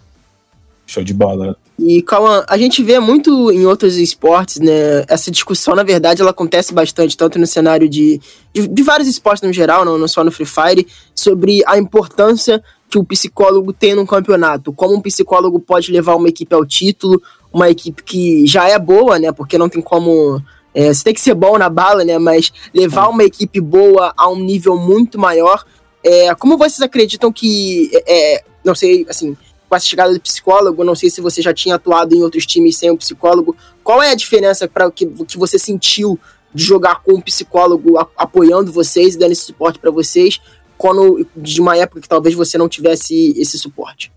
Show 0.86 1.02
de 1.02 1.14
bola. 1.14 1.56
E, 1.78 2.02
calma, 2.02 2.44
a 2.48 2.58
gente 2.58 2.82
vê 2.82 3.00
muito 3.00 3.50
em 3.50 3.64
outros 3.64 3.96
esportes, 3.96 4.58
né? 4.58 5.04
Essa 5.08 5.30
discussão, 5.30 5.74
na 5.74 5.82
verdade, 5.82 6.20
ela 6.20 6.30
acontece 6.30 6.74
bastante, 6.74 7.16
tanto 7.16 7.38
no 7.38 7.46
cenário 7.46 7.88
de, 7.88 8.20
de, 8.52 8.68
de 8.68 8.82
vários 8.82 9.08
esportes 9.08 9.42
no 9.42 9.52
geral, 9.52 9.84
não, 9.84 9.96
não 9.96 10.06
só 10.06 10.22
no 10.22 10.30
Free 10.30 10.44
Fire, 10.44 10.86
sobre 11.14 11.62
a 11.66 11.78
importância 11.78 12.62
que 12.90 12.98
o 12.98 13.04
psicólogo 13.04 13.72
tem 13.72 13.94
num 13.94 14.04
campeonato. 14.04 14.70
Como 14.72 14.94
um 14.94 15.00
psicólogo 15.00 15.58
pode 15.58 15.90
levar 15.90 16.14
uma 16.14 16.28
equipe 16.28 16.54
ao 16.54 16.66
título, 16.66 17.22
uma 17.52 17.68
equipe 17.68 18.02
que 18.02 18.46
já 18.46 18.68
é 18.68 18.78
boa, 18.78 19.18
né? 19.18 19.30
Porque 19.32 19.58
não 19.58 19.68
tem 19.68 19.82
como. 19.82 20.42
É, 20.74 20.92
você 20.92 21.04
tem 21.04 21.14
que 21.14 21.20
ser 21.20 21.34
bom 21.34 21.58
na 21.58 21.68
bala, 21.68 22.04
né? 22.04 22.18
Mas 22.18 22.52
levar 22.72 23.08
uma 23.08 23.24
equipe 23.24 23.60
boa 23.60 24.12
a 24.16 24.28
um 24.28 24.40
nível 24.40 24.76
muito 24.76 25.18
maior. 25.18 25.64
É, 26.02 26.34
como 26.34 26.56
vocês 26.56 26.80
acreditam 26.80 27.32
que. 27.32 27.90
É, 27.92 28.36
é 28.36 28.44
não 28.64 28.74
sei, 28.74 29.04
assim, 29.08 29.36
com 29.68 29.76
essa 29.76 29.86
chegada 29.86 30.12
do 30.12 30.20
psicólogo, 30.20 30.84
não 30.84 30.94
sei 30.94 31.10
se 31.10 31.20
você 31.20 31.42
já 31.42 31.52
tinha 31.52 31.74
atuado 31.74 32.14
em 32.14 32.22
outros 32.22 32.46
times 32.46 32.76
sem 32.76 32.90
um 32.90 32.96
psicólogo. 32.96 33.56
Qual 33.82 34.02
é 34.02 34.10
a 34.10 34.14
diferença 34.14 34.68
para 34.68 34.90
que, 34.90 35.06
que 35.06 35.38
você 35.38 35.58
sentiu 35.58 36.18
de 36.54 36.62
jogar 36.62 37.02
com 37.02 37.14
um 37.14 37.20
psicólogo 37.20 37.98
apoiando 38.16 38.70
vocês 38.70 39.14
e 39.14 39.18
dando 39.18 39.32
esse 39.32 39.46
suporte 39.46 39.78
para 39.78 39.90
vocês, 39.90 40.40
quando 40.76 41.26
de 41.34 41.60
uma 41.60 41.76
época 41.76 42.00
que 42.00 42.08
talvez 42.08 42.34
você 42.34 42.58
não 42.58 42.68
tivesse 42.68 43.34
esse 43.36 43.58
suporte? 43.58 44.12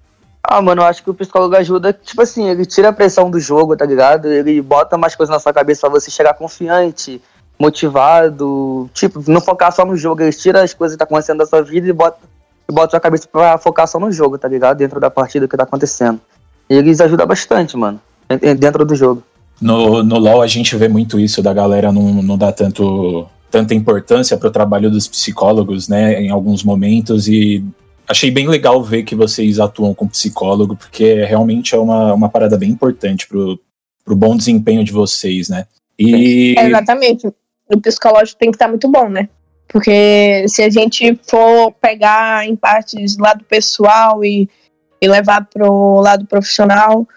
Ah, 0.48 0.62
mano, 0.62 0.82
eu 0.82 0.86
acho 0.86 1.04
que 1.04 1.10
o 1.10 1.14
psicólogo 1.14 1.56
ajuda, 1.56 1.92
tipo 1.92 2.22
assim, 2.22 2.48
ele 2.50 2.66
tira 2.66 2.90
a 2.90 2.94
pressão 2.94 3.30
do 3.30 3.40
jogo, 3.40 3.76
tá 3.76 3.86
ligado? 3.86 4.28
Ele 4.28 4.62
bota 4.62 4.98
mais 4.98 5.16
coisas 5.16 5.34
na 5.34 5.40
sua 5.40 5.54
cabeça 5.54 5.82
pra 5.82 6.00
você 6.00 6.12
chegar 6.12 6.34
confiante, 6.36 7.22
motivado, 7.58 8.90
tipo, 8.94 9.24
não 9.28 9.42
focar 9.42 9.72
só 9.72 9.86
no 9.86 9.96
jogo, 9.96 10.22
ele 10.22 10.32
tira 10.32 10.62
as 10.62 10.74
coisas 10.74 10.96
que 10.96 11.00
tá 11.00 11.06
acontecendo 11.06 11.40
da 11.40 11.46
sua 11.46 11.62
vida 11.62 11.88
e 11.88 11.94
bota, 11.94 12.18
e 12.70 12.72
bota 12.72 12.92
sua 12.92 13.00
cabeça 13.00 13.28
pra 13.32 13.58
focar 13.58 13.88
só 13.88 14.00
no 14.00 14.12
jogo, 14.12 14.38
tá 14.38 14.48
ligado? 14.48 14.78
Dentro 14.78 15.00
da 15.00 15.10
partida 15.10 15.48
que 15.48 15.58
tá 15.58 15.64
acontecendo. 15.64 16.20
E 16.70 16.76
eles 16.76 17.02
ajudam 17.02 17.26
bastante, 17.26 17.76
mano, 17.76 18.00
dentro 18.60 18.86
do 18.86 18.96
jogo. 18.96 19.24
No, 19.60 20.04
no 20.04 20.20
LoL 20.20 20.42
a 20.42 20.48
gente 20.48 20.76
vê 20.76 20.88
muito 20.88 21.20
isso 21.20 21.42
da 21.42 21.54
galera 21.54 21.92
não, 21.92 22.22
não 22.22 22.38
dá 22.38 22.52
tanto, 22.52 23.26
tanta 23.50 23.74
importância 23.74 24.38
pro 24.38 24.52
trabalho 24.52 24.92
dos 24.92 25.08
psicólogos, 25.08 25.88
né, 25.88 26.22
em 26.22 26.30
alguns 26.30 26.64
momentos 26.64 27.28
e 27.28 27.64
achei 28.08 28.32
bem 28.32 28.48
legal 28.48 28.84
ver 28.84 29.04
que 29.04 29.16
vocês 29.16 29.60
atuam 29.60 29.94
com 29.94 30.08
psicólogo, 30.08 30.76
porque 30.76 31.24
realmente 31.26 31.76
é 31.76 31.78
uma, 31.78 32.14
uma 32.14 32.30
parada 32.30 32.58
bem 32.58 32.70
importante 32.70 33.28
pro, 33.28 33.60
pro 34.04 34.16
bom 34.16 34.36
desempenho 34.36 34.84
de 34.84 34.92
vocês, 34.92 35.50
né? 35.50 35.66
E... 35.98 36.56
É, 36.58 36.68
exatamente. 36.68 37.28
O 37.74 37.82
psicológico 37.82 38.40
tem 38.40 38.52
que 38.52 38.56
estar 38.56 38.68
muito 38.68 38.90
bom, 38.90 39.10
né? 39.10 39.30
Porque 39.68 40.46
se 40.48 40.62
a 40.62 40.70
gente 40.70 41.20
for 41.24 41.72
pegar 41.82 42.48
em 42.48 42.56
partes 42.56 43.18
lado 43.18 43.44
pessoal 43.44 44.24
e, 44.24 44.48
e 45.02 45.08
levar 45.08 45.46
pro 45.46 46.00
lado 46.02 46.26
profissional, 46.26 47.08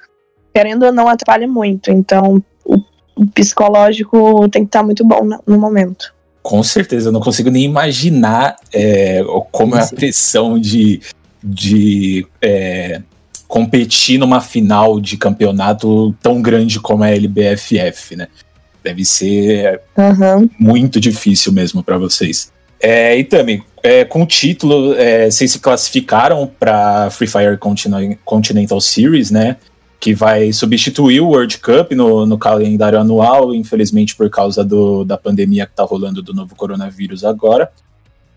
querendo 0.54 0.86
ou 0.86 0.92
não, 0.92 1.08
atrapalha 1.08 1.46
muito. 1.46 1.90
Então, 1.90 2.42
o, 2.64 2.76
o 3.14 3.26
psicológico 3.26 4.48
tem 4.48 4.62
que 4.62 4.68
estar 4.68 4.82
muito 4.82 5.04
bom 5.04 5.20
no 5.46 5.58
momento. 5.58 6.14
Com 6.48 6.62
certeza, 6.62 7.10
eu 7.10 7.12
não 7.12 7.20
consigo 7.20 7.50
nem 7.50 7.62
imaginar 7.62 8.56
é, 8.72 9.22
como 9.52 9.76
é 9.76 9.82
a 9.82 9.86
pressão 9.86 10.58
de, 10.58 10.98
de 11.44 12.26
é, 12.40 13.02
competir 13.46 14.18
numa 14.18 14.40
final 14.40 14.98
de 14.98 15.18
campeonato 15.18 16.14
tão 16.22 16.40
grande 16.40 16.80
como 16.80 17.04
a 17.04 17.10
LBFF, 17.10 18.16
né? 18.16 18.28
Deve 18.82 19.04
ser 19.04 19.78
uhum. 19.94 20.48
muito 20.58 20.98
difícil 20.98 21.52
mesmo 21.52 21.82
para 21.82 21.98
vocês. 21.98 22.50
É, 22.80 23.14
e 23.18 23.24
também, 23.24 23.62
é, 23.82 24.06
com 24.06 24.22
o 24.22 24.26
título, 24.26 24.94
é, 24.94 25.30
vocês 25.30 25.50
se 25.50 25.58
classificaram 25.58 26.50
para 26.58 27.10
Free 27.10 27.28
Fire 27.28 27.58
Continental 28.24 28.80
Series, 28.80 29.30
né? 29.30 29.58
Que 30.00 30.14
vai 30.14 30.52
substituir 30.52 31.20
o 31.20 31.28
World 31.28 31.58
Cup 31.58 31.92
no, 31.92 32.24
no 32.24 32.38
calendário 32.38 32.98
anual, 32.98 33.54
infelizmente 33.54 34.14
por 34.14 34.30
causa 34.30 34.64
do, 34.64 35.04
da 35.04 35.16
pandemia 35.16 35.66
que 35.66 35.72
está 35.72 35.82
rolando 35.82 36.22
do 36.22 36.32
novo 36.32 36.54
coronavírus 36.54 37.24
agora. 37.24 37.70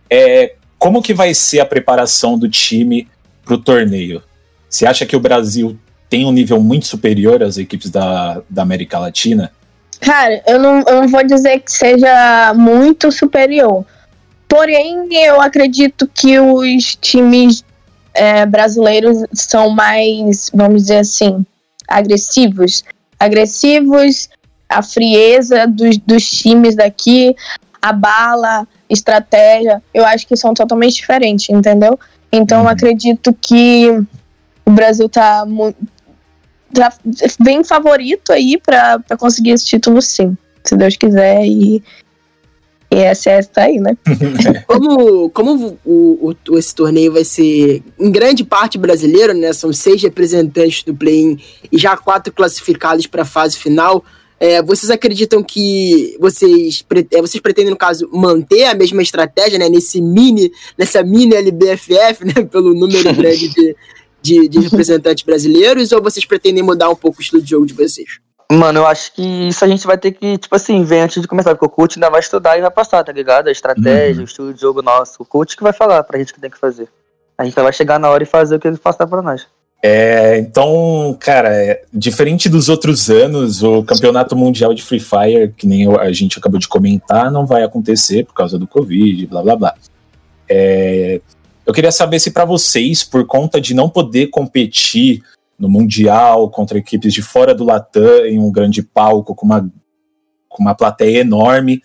É, 0.09 0.55
como 0.79 1.01
que 1.01 1.13
vai 1.13 1.33
ser 1.33 1.59
a 1.59 1.65
preparação 1.65 2.37
do 2.37 2.49
time 2.49 3.07
para 3.45 3.53
o 3.53 3.57
torneio? 3.57 4.23
Você 4.67 4.85
acha 4.85 5.05
que 5.05 5.15
o 5.15 5.19
Brasil 5.19 5.77
tem 6.09 6.25
um 6.25 6.31
nível 6.31 6.59
muito 6.61 6.87
superior 6.87 7.43
às 7.43 7.57
equipes 7.57 7.89
da, 7.89 8.41
da 8.49 8.63
América 8.63 8.97
Latina? 8.97 9.51
Cara, 9.99 10.41
eu 10.47 10.59
não, 10.59 10.79
eu 10.87 11.01
não 11.01 11.07
vou 11.07 11.23
dizer 11.23 11.59
que 11.59 11.71
seja 11.71 12.53
muito 12.55 13.11
superior. 13.11 13.85
Porém, 14.47 15.07
eu 15.11 15.39
acredito 15.39 16.09
que 16.13 16.39
os 16.39 16.95
times 16.95 17.63
é, 18.13 18.45
brasileiros 18.45 19.25
são 19.33 19.69
mais, 19.69 20.49
vamos 20.53 20.83
dizer 20.83 20.99
assim, 20.99 21.45
agressivos. 21.87 22.83
Agressivos, 23.19 24.29
a 24.67 24.81
frieza 24.81 25.67
dos, 25.67 25.97
dos 25.97 26.29
times 26.29 26.75
daqui, 26.75 27.35
a 27.81 27.91
bala, 27.91 28.67
estratégia, 28.89 29.81
eu 29.93 30.05
acho 30.05 30.27
que 30.27 30.35
são 30.35 30.53
totalmente 30.53 30.95
diferentes, 30.95 31.49
entendeu? 31.49 31.99
Então, 32.31 32.63
uhum. 32.63 32.67
acredito 32.69 33.33
que 33.33 33.87
o 34.65 34.71
Brasil 34.71 35.09
tá, 35.09 35.45
tá 36.73 36.93
bem 37.39 37.63
favorito 37.63 38.31
aí 38.31 38.57
para 38.57 39.01
conseguir 39.17 39.51
esse 39.51 39.65
título, 39.65 40.01
sim. 40.01 40.37
Se 40.63 40.77
Deus 40.77 40.95
quiser, 40.95 41.43
e 41.45 41.83
essa 42.99 43.41
tá 43.43 43.63
aí, 43.63 43.79
né? 43.79 43.97
como 44.67 45.29
como 45.29 45.77
o, 45.85 46.35
o, 46.49 46.57
esse 46.57 46.75
torneio 46.75 47.13
vai 47.13 47.23
ser 47.23 47.81
em 47.97 48.11
grande 48.11 48.43
parte 48.43 48.77
brasileiro, 48.77 49.33
né? 49.33 49.53
São 49.53 49.71
seis 49.71 50.01
representantes 50.03 50.83
do 50.83 50.93
play-in 50.93 51.39
e 51.71 51.77
já 51.77 51.95
quatro 51.95 52.33
classificados 52.33 53.07
para 53.07 53.21
a 53.21 53.25
fase 53.25 53.57
final. 53.57 54.03
É, 54.37 54.61
vocês 54.61 54.89
acreditam 54.89 55.43
que 55.43 56.17
vocês, 56.19 56.83
é, 57.11 57.21
vocês 57.21 57.39
pretendem, 57.39 57.69
no 57.69 57.77
caso, 57.77 58.09
manter 58.11 58.63
a 58.63 58.73
mesma 58.73 59.01
estratégia, 59.01 59.57
né? 59.57 59.69
Nesse 59.69 60.01
mini, 60.01 60.51
nessa 60.77 61.01
mini 61.03 61.35
LBFF, 61.35 62.25
né? 62.25 62.33
Pelo 62.51 62.73
número 62.73 63.13
grande 63.13 63.47
de, 63.49 63.75
de, 64.21 64.47
de 64.49 64.59
representantes 64.59 65.23
brasileiros, 65.23 65.91
ou 65.91 66.01
vocês 66.01 66.25
pretendem 66.25 66.63
mudar 66.63 66.89
um 66.89 66.95
pouco 66.95 67.19
o 67.19 67.21
estilo 67.21 67.41
de 67.41 67.51
jogo 67.51 67.65
de 67.65 67.73
vocês? 67.73 68.19
Mano, 68.51 68.79
eu 68.79 68.85
acho 68.85 69.13
que 69.13 69.47
isso 69.47 69.63
a 69.63 69.67
gente 69.67 69.87
vai 69.87 69.97
ter 69.97 70.11
que, 70.11 70.37
tipo 70.37 70.53
assim, 70.53 70.83
ver 70.83 70.99
antes 70.99 71.21
de 71.21 71.27
começar, 71.27 71.51
porque 71.51 71.65
o 71.65 71.69
coach 71.69 71.95
ainda 71.95 72.09
vai 72.09 72.19
estudar 72.19 72.57
e 72.57 72.61
vai 72.61 72.69
passar, 72.69 73.01
tá 73.01 73.11
ligado? 73.11 73.47
A 73.47 73.51
estratégia, 73.51 74.17
uhum. 74.17 74.21
o 74.21 74.25
estilo 74.25 74.53
de 74.53 74.59
jogo 74.59 74.81
nosso. 74.81 75.15
O 75.19 75.25
coach 75.25 75.55
que 75.55 75.63
vai 75.63 75.71
falar 75.71 76.03
pra 76.03 76.19
gente 76.19 76.31
o 76.31 76.35
que 76.35 76.41
tem 76.41 76.49
que 76.49 76.59
fazer. 76.59 76.89
A 77.37 77.45
gente 77.45 77.55
vai 77.55 77.71
chegar 77.71 77.97
na 77.97 78.09
hora 78.09 78.23
e 78.23 78.25
fazer 78.25 78.57
o 78.57 78.59
que 78.59 78.67
ele 78.67 78.77
passar 78.77 79.07
pra 79.07 79.21
nós. 79.21 79.47
É, 79.81 80.37
então, 80.37 81.15
cara, 81.17 81.49
é, 81.55 81.83
diferente 81.93 82.49
dos 82.49 82.67
outros 82.67 83.09
anos, 83.09 83.63
o 83.63 83.83
campeonato 83.83 84.35
mundial 84.35 84.73
de 84.73 84.83
Free 84.83 84.99
Fire, 84.99 85.53
que 85.55 85.65
nem 85.65 85.87
a 85.97 86.11
gente 86.11 86.37
acabou 86.37 86.59
de 86.59 86.67
comentar, 86.67 87.31
não 87.31 87.45
vai 87.45 87.63
acontecer 87.63 88.25
por 88.25 88.33
causa 88.33 88.59
do 88.59 88.67
Covid, 88.67 89.27
blá 89.27 89.41
blá 89.41 89.55
blá. 89.55 89.75
É, 90.49 91.21
eu 91.65 91.73
queria 91.73 91.91
saber 91.91 92.19
se 92.19 92.31
para 92.31 92.43
vocês, 92.43 93.01
por 93.01 93.25
conta 93.25 93.61
de 93.61 93.73
não 93.73 93.89
poder 93.89 94.27
competir 94.27 95.23
no 95.61 95.69
Mundial, 95.69 96.49
contra 96.49 96.79
equipes 96.79 97.13
de 97.13 97.21
fora 97.21 97.53
do 97.53 97.63
Latam, 97.63 98.25
em 98.25 98.39
um 98.39 98.51
grande 98.51 98.81
palco, 98.81 99.35
com 99.35 99.45
uma, 99.45 99.71
com 100.49 100.63
uma 100.63 100.73
plateia 100.73 101.19
enorme. 101.19 101.83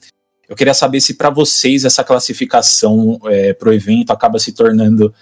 Eu 0.49 0.57
queria 0.57 0.73
saber 0.73 1.01
se 1.03 1.15
para 1.15 1.29
vocês 1.29 1.85
essa 1.85 2.03
classificação 2.03 3.21
é, 3.27 3.53
para 3.53 3.69
o 3.69 3.73
evento 3.75 4.13
acaba 4.13 4.39
se 4.39 4.53
tornando 4.53 5.13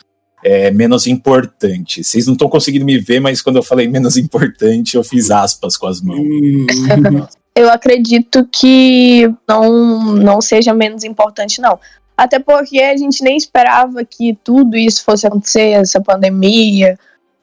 é, 0.45 0.71
menos 0.71 1.09
importante. 1.09 2.05
Vocês 2.05 2.27
não 2.27 2.35
estão 2.35 2.49
conseguindo 2.49 2.85
me 2.85 2.97
ver, 2.97 3.19
mas 3.19 3.43
quando 3.43 3.57
eu 3.57 3.63
falei 3.63 3.89
menos 3.89 4.17
importante, 4.17 4.97
eu 4.97 5.03
fiz 5.03 5.33
aspas 5.33 5.77
com 5.77 5.89
as 5.89 6.01
mãos. 6.01 6.23
eu 7.57 7.69
acredito 7.73 8.49
que 8.53 9.35
não, 9.49 10.15
não 10.15 10.41
seja 10.41 10.73
menos 10.73 11.03
importante, 11.03 11.61
não. 11.61 11.81
Até 12.17 12.39
porque 12.39 12.79
a 12.79 12.97
gente 12.97 13.25
nem 13.25 13.37
esperava 13.37 14.05
que 14.05 14.39
tudo 14.45 14.77
isso 14.77 15.03
fosse 15.03 15.27
acontecer, 15.27 15.71
essa 15.71 16.01
pandemia, 16.01 16.97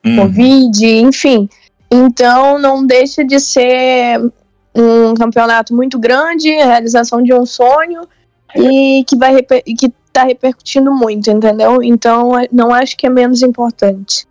uhum. 0.06 0.16
Covid, 0.18 0.86
enfim. 0.86 1.50
Então 1.90 2.58
não 2.58 2.86
deixa 2.86 3.24
de 3.24 3.40
ser 3.40 4.20
um 4.74 5.14
campeonato 5.14 5.76
muito 5.76 6.00
grande, 6.00 6.50
realização 6.50 7.22
de 7.22 7.34
um 7.34 7.46
sonho 7.46 8.02
e 8.56 9.04
que 9.06 9.16
vai 9.16 9.42
que 9.42 9.92
tá 10.12 10.24
repercutindo 10.24 10.92
muito, 10.94 11.30
entendeu? 11.30 11.82
Então 11.82 12.32
não 12.52 12.74
acho 12.74 12.98
que 12.98 13.06
é 13.06 13.10
menos 13.10 13.42
importante. 13.42 14.26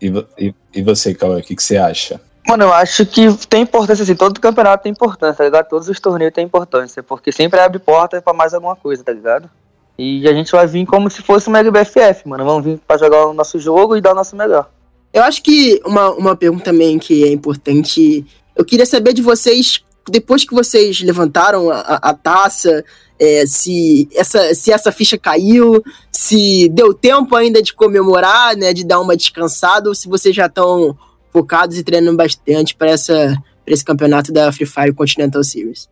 E, 0.00 0.12
e, 0.38 0.54
e 0.74 0.82
você, 0.82 1.14
Cauê, 1.14 1.40
o 1.40 1.42
que, 1.42 1.56
que 1.56 1.62
você 1.62 1.76
acha? 1.76 2.20
Mano, 2.46 2.64
eu 2.64 2.72
acho 2.72 3.04
que 3.04 3.26
tem 3.46 3.62
importância, 3.62 4.02
assim, 4.02 4.14
todo 4.14 4.40
campeonato 4.40 4.84
tem 4.84 4.92
importância, 4.92 5.34
tá 5.34 5.44
ligado? 5.44 5.68
Todos 5.68 5.88
os 5.88 6.00
torneios 6.00 6.32
têm 6.32 6.46
importância, 6.46 7.02
porque 7.02 7.30
sempre 7.30 7.60
abre 7.60 7.78
porta 7.78 8.22
para 8.22 8.32
mais 8.32 8.54
alguma 8.54 8.74
coisa, 8.74 9.04
tá 9.04 9.12
ligado? 9.12 9.50
E 9.98 10.26
a 10.26 10.32
gente 10.32 10.50
vai 10.52 10.66
vir 10.66 10.86
como 10.86 11.10
se 11.10 11.20
fosse 11.20 11.48
uma 11.48 11.58
LBFF, 11.58 12.26
mano. 12.26 12.44
Vamos 12.44 12.64
vir 12.64 12.80
para 12.86 12.96
jogar 12.96 13.26
o 13.26 13.34
nosso 13.34 13.58
jogo 13.58 13.96
e 13.96 14.00
dar 14.00 14.12
o 14.12 14.14
nosso 14.14 14.34
melhor. 14.36 14.70
Eu 15.18 15.24
acho 15.24 15.42
que 15.42 15.80
uma, 15.84 16.10
uma 16.12 16.36
pergunta 16.36 16.66
também 16.66 16.96
que 16.96 17.24
é 17.24 17.32
importante. 17.32 18.24
Eu 18.54 18.64
queria 18.64 18.86
saber 18.86 19.12
de 19.12 19.20
vocês, 19.20 19.82
depois 20.08 20.44
que 20.44 20.54
vocês 20.54 21.00
levantaram 21.00 21.72
a, 21.72 21.80
a 21.80 22.14
taça, 22.14 22.84
é, 23.18 23.44
se, 23.44 24.08
essa, 24.14 24.54
se 24.54 24.70
essa 24.70 24.92
ficha 24.92 25.18
caiu, 25.18 25.82
se 26.08 26.68
deu 26.68 26.94
tempo 26.94 27.34
ainda 27.34 27.60
de 27.60 27.74
comemorar, 27.74 28.56
né? 28.56 28.72
De 28.72 28.84
dar 28.84 29.00
uma 29.00 29.16
descansada, 29.16 29.88
ou 29.88 29.94
se 29.94 30.08
vocês 30.08 30.36
já 30.36 30.46
estão 30.46 30.96
focados 31.32 31.76
e 31.76 31.82
treinando 31.82 32.16
bastante 32.16 32.76
para 32.76 32.92
esse 32.92 33.84
campeonato 33.84 34.32
da 34.32 34.52
Free 34.52 34.66
Fire 34.66 34.94
Continental 34.94 35.42
Series. 35.42 35.88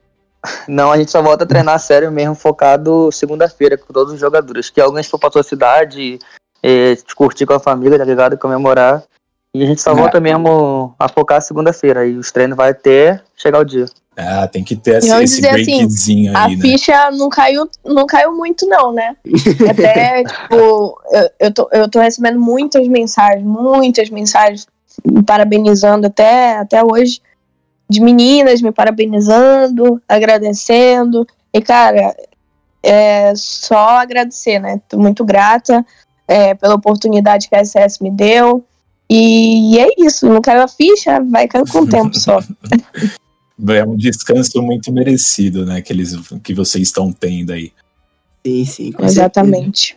Não, 0.68 0.92
a 0.92 0.97
gente 0.97 1.11
só 1.11 1.21
volta 1.21 1.42
a 1.42 1.49
treinar 1.49 1.80
sério 1.80 2.12
mesmo, 2.12 2.37
focado 2.37 3.11
segunda-feira 3.11 3.76
com 3.76 3.92
todos 3.92 4.12
os 4.12 4.21
jogadores. 4.21 4.71
Que 4.71 4.80
alguns 4.80 5.09
for 5.09 5.18
pra 5.18 5.33
sua 5.33 5.42
cidade, 5.42 6.21
é, 6.62 6.97
curtir 7.16 7.45
com 7.45 7.54
a 7.54 7.59
família, 7.59 7.99
tá 7.99 8.04
ligado? 8.04 8.38
Comemorar. 8.38 9.02
E 9.57 9.63
a 9.63 9.67
gente 9.67 9.81
só 9.81 9.93
é. 9.93 9.95
volta 9.95 10.21
mesmo 10.21 10.95
a 10.99 11.09
focar 11.09 11.41
segunda-feira. 11.41 12.07
E 12.07 12.17
os 12.17 12.31
treinos 12.31 12.57
vai 12.57 12.71
até 12.71 13.21
chegar 13.35 13.61
o 13.61 13.65
dia. 13.65 13.87
Ah, 14.15 14.47
tem 14.47 14.63
que 14.63 14.77
ter 14.77 14.97
esse, 14.97 15.09
esse 15.09 15.47
assim, 15.47 15.53
breakzinho 15.53 15.87
assim, 15.87 16.29
aí, 16.29 16.35
A 16.35 16.49
né? 16.49 16.57
ficha 16.61 17.11
não 17.11 17.29
caiu, 17.29 17.69
não 17.85 18.07
caiu 18.07 18.35
muito, 18.35 18.67
não, 18.67 18.93
né? 18.93 19.15
Até, 19.71 20.25
tipo, 20.25 20.99
eu, 21.11 21.31
eu, 21.39 21.53
tô, 21.53 21.69
eu 21.71 21.89
tô 21.89 22.01
recebendo 22.01 22.41
muitas 22.41 22.89
mensagens, 22.89 23.45
muitas 23.45 24.09
mensagens 24.09 24.67
me 25.05 25.23
parabenizando 25.23 26.07
até, 26.07 26.57
até 26.57 26.83
hoje, 26.83 27.21
de 27.89 28.01
meninas 28.01 28.63
me 28.63 28.73
parabenizando, 28.73 30.01
agradecendo. 30.09 31.27
E, 31.53 31.61
cara, 31.61 32.17
é 32.83 33.35
só 33.37 33.99
agradecer, 33.99 34.59
né? 34.59 34.81
Tô 34.89 34.99
muito 34.99 35.25
grata 35.27 35.85
é, 36.27 36.55
pela 36.55 36.75
oportunidade 36.75 37.49
que 37.49 37.55
a 37.55 37.65
SS 37.65 38.03
me 38.03 38.11
deu. 38.11 38.65
E 39.09 39.79
é 39.79 39.89
isso, 39.99 40.27
não 40.27 40.41
caiu 40.41 40.63
a 40.63 40.69
ficha, 40.69 41.21
vai 41.21 41.47
cair 41.47 41.69
com 41.71 41.81
o 41.81 41.87
tempo 41.87 42.19
só. 42.19 42.41
É 43.69 43.83
um 43.83 43.97
descanso 43.97 44.61
muito 44.61 44.93
merecido, 44.93 45.65
né? 45.65 45.81
Que, 45.81 45.91
eles, 45.91 46.15
que 46.45 46.53
vocês 46.53 46.89
estão 46.89 47.11
tendo 47.11 47.55
aí. 47.55 47.73
Sim, 48.45 48.65
sim. 48.67 48.93
Exatamente. 49.01 49.97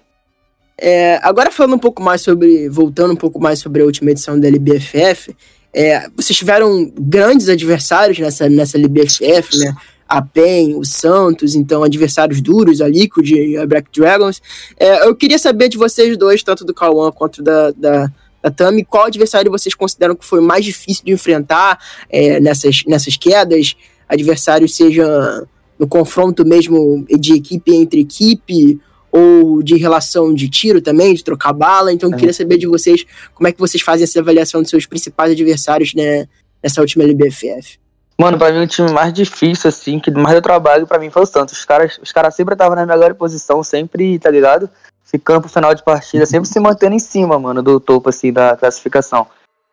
É, 0.78 1.20
agora 1.22 1.52
falando 1.52 1.76
um 1.76 1.80
pouco 1.80 2.02
mais 2.02 2.22
sobre. 2.22 2.70
Voltando 2.70 3.12
um 3.12 3.18
pouco 3.18 3.38
mais 3.38 3.60
sobre 3.60 3.82
a 3.82 3.86
última 3.86 4.12
edição 4.12 4.40
da 4.40 4.48
LBFF, 4.48 5.36
é, 5.74 6.08
vocês 6.16 6.38
tiveram 6.38 6.92
grandes 6.98 7.50
adversários 7.50 8.18
nessa, 8.18 8.48
nessa 8.48 8.78
LBFF, 8.78 9.58
né? 9.58 9.76
A 10.08 10.22
PEN, 10.22 10.76
o 10.76 10.84
Santos, 10.84 11.54
então 11.54 11.84
adversários 11.84 12.42
duros, 12.42 12.82
a 12.82 12.88
Liquid 12.88 13.30
e 13.30 13.58
a 13.58 13.68
Black 13.68 13.90
Dragons. 13.92 14.42
É, 14.80 15.06
eu 15.06 15.14
queria 15.16 15.38
saber 15.38 15.70
de 15.70 15.78
vocês 15.78 16.18
dois, 16.18 16.42
tanto 16.42 16.66
do 16.66 16.74
Cauã 16.74 17.12
quanto 17.12 17.44
da, 17.44 17.72
da, 17.72 18.12
da 18.42 18.50
Tami, 18.50 18.86
qual 18.86 19.06
adversário 19.06 19.52
vocês 19.52 19.76
consideram 19.76 20.16
que 20.16 20.26
foi 20.26 20.42
mais 20.42 20.64
difícil 20.64 21.04
de 21.06 21.12
enfrentar 21.12 21.80
é, 22.10 22.40
nessas, 22.40 22.84
nessas 22.88 23.18
quedas? 23.18 23.76
Adversário 24.08 24.68
seja 24.68 25.46
no 25.78 25.88
confronto 25.88 26.46
mesmo 26.46 27.06
de 27.10 27.34
equipe 27.34 27.74
entre 27.74 28.02
equipe, 28.02 28.80
ou 29.12 29.64
de 29.64 29.76
relação 29.76 30.34
de 30.34 30.50
tiro 30.50 30.82
também, 30.82 31.14
de 31.14 31.24
trocar 31.24 31.54
bala. 31.54 31.92
Então, 31.92 32.12
eu 32.12 32.18
queria 32.18 32.34
saber 32.34 32.58
de 32.58 32.68
vocês 32.68 33.06
como 33.34 33.48
é 33.48 33.52
que 33.52 33.60
vocês 33.60 33.82
fazem 33.82 34.04
essa 34.04 34.20
avaliação 34.20 34.62
dos 34.62 34.70
seus 34.70 34.86
principais 34.86 35.32
adversários 35.32 35.94
né, 35.94 36.28
nessa 36.62 36.82
última 36.82 37.04
LBFF. 37.04 37.80
Mano, 38.20 38.38
pra 38.38 38.52
mim 38.52 38.64
o 38.64 38.68
time 38.68 38.92
mais 38.92 39.14
difícil, 39.14 39.70
assim, 39.70 39.98
que 39.98 40.12
mais 40.12 40.34
deu 40.34 40.42
trabalho 40.42 40.86
pra 40.86 41.00
mim 41.00 41.10
foi 41.10 41.24
o 41.24 41.26
Santos. 41.26 41.58
Os 41.58 41.66
caras, 41.66 41.98
os 42.04 42.12
caras 42.12 42.36
sempre 42.36 42.54
estavam 42.54 42.76
na 42.76 42.86
melhor 42.86 43.14
posição, 43.16 43.64
sempre, 43.64 44.20
tá 44.20 44.30
ligado? 44.30 44.70
Ficando 45.10 45.42
pro 45.42 45.50
final 45.50 45.74
de 45.74 45.84
partida, 45.84 46.26
sempre 46.26 46.48
se 46.48 46.60
mantendo 46.60 46.96
em 46.96 47.00
cima, 47.00 47.40
mano, 47.40 47.64
do 47.64 47.80
topo, 47.80 48.10
assim, 48.10 48.32
da 48.32 48.56
classificação. 48.56 49.26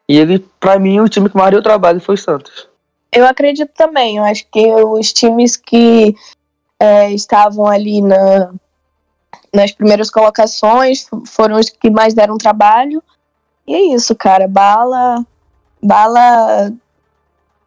E 0.08 0.16
ele, 0.16 0.38
pra 0.58 0.78
mim, 0.78 1.00
o 1.00 1.08
time 1.08 1.28
que 1.28 1.36
mais 1.36 1.50
deu 1.50 1.62
trabalho 1.62 2.00
foi 2.00 2.14
o 2.14 2.18
Santos. 2.18 2.68
Eu 3.12 3.26
acredito 3.26 3.70
também. 3.74 4.16
Eu 4.16 4.24
acho 4.24 4.46
que 4.50 4.66
os 4.66 5.12
times 5.12 5.56
que 5.56 6.14
é, 6.80 7.12
estavam 7.12 7.66
ali 7.66 8.00
na, 8.00 8.50
nas 9.54 9.72
primeiras 9.72 10.10
colocações 10.10 11.06
foram 11.26 11.58
os 11.58 11.68
que 11.68 11.90
mais 11.90 12.14
deram 12.14 12.38
trabalho. 12.38 13.02
E 13.66 13.74
é 13.74 13.94
isso, 13.94 14.14
cara. 14.14 14.48
Bala. 14.48 15.24
Bala. 15.82 16.72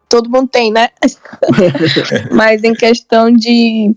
Todo 0.08 0.30
mundo 0.30 0.48
tem, 0.48 0.72
né? 0.72 0.88
Mas 2.34 2.64
em 2.64 2.74
questão 2.74 3.30
de 3.30 3.94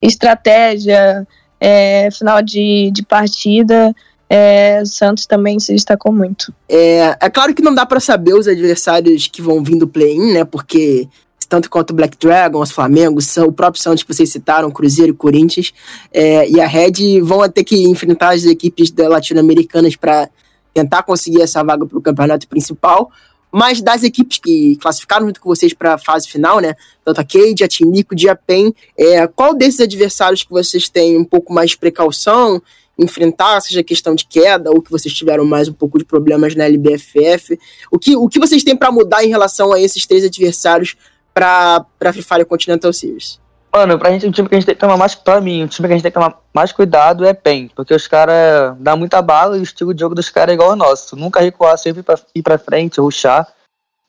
estratégia, 0.00 1.26
é, 1.60 2.10
final 2.10 2.42
de, 2.42 2.90
de 2.92 3.02
partida, 3.04 3.94
é, 4.28 4.84
Santos 4.84 5.26
também 5.26 5.58
se 5.60 5.72
destacou 5.72 6.12
muito. 6.12 6.52
É, 6.68 7.16
é 7.20 7.30
claro 7.30 7.54
que 7.54 7.62
não 7.62 7.74
dá 7.74 7.86
para 7.86 8.00
saber 8.00 8.34
os 8.34 8.48
adversários 8.48 9.28
que 9.28 9.40
vão 9.40 9.62
vir 9.62 9.78
do 9.78 9.86
play-in, 9.86 10.32
né? 10.32 10.44
Porque 10.44 11.08
tanto 11.48 11.70
quanto 11.70 11.90
o 11.90 11.94
Black 11.94 12.16
Dragon, 12.18 12.60
os 12.60 12.72
Flamengo, 12.72 13.20
o 13.46 13.52
próprio 13.52 13.80
Santos 13.80 14.02
que 14.02 14.12
vocês 14.12 14.28
citaram, 14.28 14.70
Cruzeiro 14.70 15.12
e 15.12 15.16
Corinthians, 15.16 15.72
é, 16.12 16.48
e 16.48 16.60
a 16.60 16.66
Red 16.66 17.20
vão 17.22 17.48
ter 17.48 17.62
que 17.62 17.84
enfrentar 17.88 18.34
as 18.34 18.44
equipes 18.44 18.92
latino-americanas 18.96 19.94
para 19.94 20.28
tentar 20.74 21.04
conseguir 21.04 21.42
essa 21.42 21.62
vaga 21.62 21.86
para 21.86 21.98
o 21.98 22.02
campeonato 22.02 22.48
principal. 22.48 23.10
Mas 23.58 23.80
das 23.80 24.02
equipes 24.02 24.38
que 24.38 24.76
classificaram 24.76 25.24
junto 25.24 25.40
com 25.40 25.48
vocês 25.48 25.72
para 25.72 25.94
a 25.94 25.98
fase 25.98 26.28
final, 26.28 26.60
né? 26.60 26.74
Tanto 27.02 27.22
a 27.22 27.24
Cade, 27.24 27.64
a 27.64 27.66
Tinico, 27.66 28.14
a 28.28 28.36
Pen, 28.36 28.70
é, 28.98 29.26
qual 29.26 29.54
desses 29.54 29.80
adversários 29.80 30.44
que 30.44 30.50
vocês 30.50 30.90
têm 30.90 31.16
um 31.16 31.24
pouco 31.24 31.54
mais 31.54 31.70
de 31.70 31.78
precaução 31.78 32.60
enfrentar, 32.98 33.58
seja 33.62 33.82
questão 33.82 34.14
de 34.14 34.26
queda 34.26 34.70
ou 34.70 34.82
que 34.82 34.90
vocês 34.90 35.14
tiveram 35.14 35.46
mais 35.46 35.68
um 35.68 35.72
pouco 35.72 35.98
de 35.98 36.04
problemas 36.04 36.54
na 36.54 36.66
LBFF? 36.66 37.58
O 37.90 37.98
que, 37.98 38.14
o 38.14 38.28
que 38.28 38.38
vocês 38.38 38.62
têm 38.62 38.76
para 38.76 38.92
mudar 38.92 39.24
em 39.24 39.28
relação 39.28 39.72
a 39.72 39.80
esses 39.80 40.04
três 40.04 40.22
adversários 40.22 40.94
pra, 41.32 41.82
pra 41.98 42.12
Free 42.12 42.22
Fire 42.22 42.44
Continental 42.44 42.92
Series? 42.92 43.40
Mano, 43.76 43.98
pra 43.98 44.10
gente, 44.10 44.26
o 44.26 44.32
time 44.32 44.48
que 44.48 44.54
a 44.54 44.58
gente 44.58 44.64
tem 44.64 44.74
que 44.74 44.80
tomar 44.80 44.96
mais. 44.96 45.14
Pra 45.14 45.38
mim, 45.38 45.62
o 45.62 45.68
time 45.68 45.86
que 45.86 45.92
a 45.92 45.96
gente 45.96 46.02
tem 46.02 46.10
que 46.10 46.18
tomar 46.18 46.40
mais 46.54 46.72
cuidado 46.72 47.26
é 47.26 47.34
PEN. 47.34 47.68
Porque 47.76 47.92
os 47.92 48.06
caras 48.06 48.74
dão 48.80 48.96
muita 48.96 49.20
bala 49.20 49.54
e 49.54 49.60
o 49.60 49.62
estilo 49.62 49.92
de 49.92 50.00
jogo 50.00 50.14
dos 50.14 50.30
caras 50.30 50.52
é 50.52 50.54
igual 50.54 50.70
ao 50.70 50.76
nosso. 50.76 51.14
Nunca 51.14 51.42
recuar, 51.42 51.76
sempre 51.76 52.02
pra, 52.02 52.18
ir 52.34 52.42
pra 52.42 52.56
frente, 52.56 53.02
ruxar. 53.02 53.46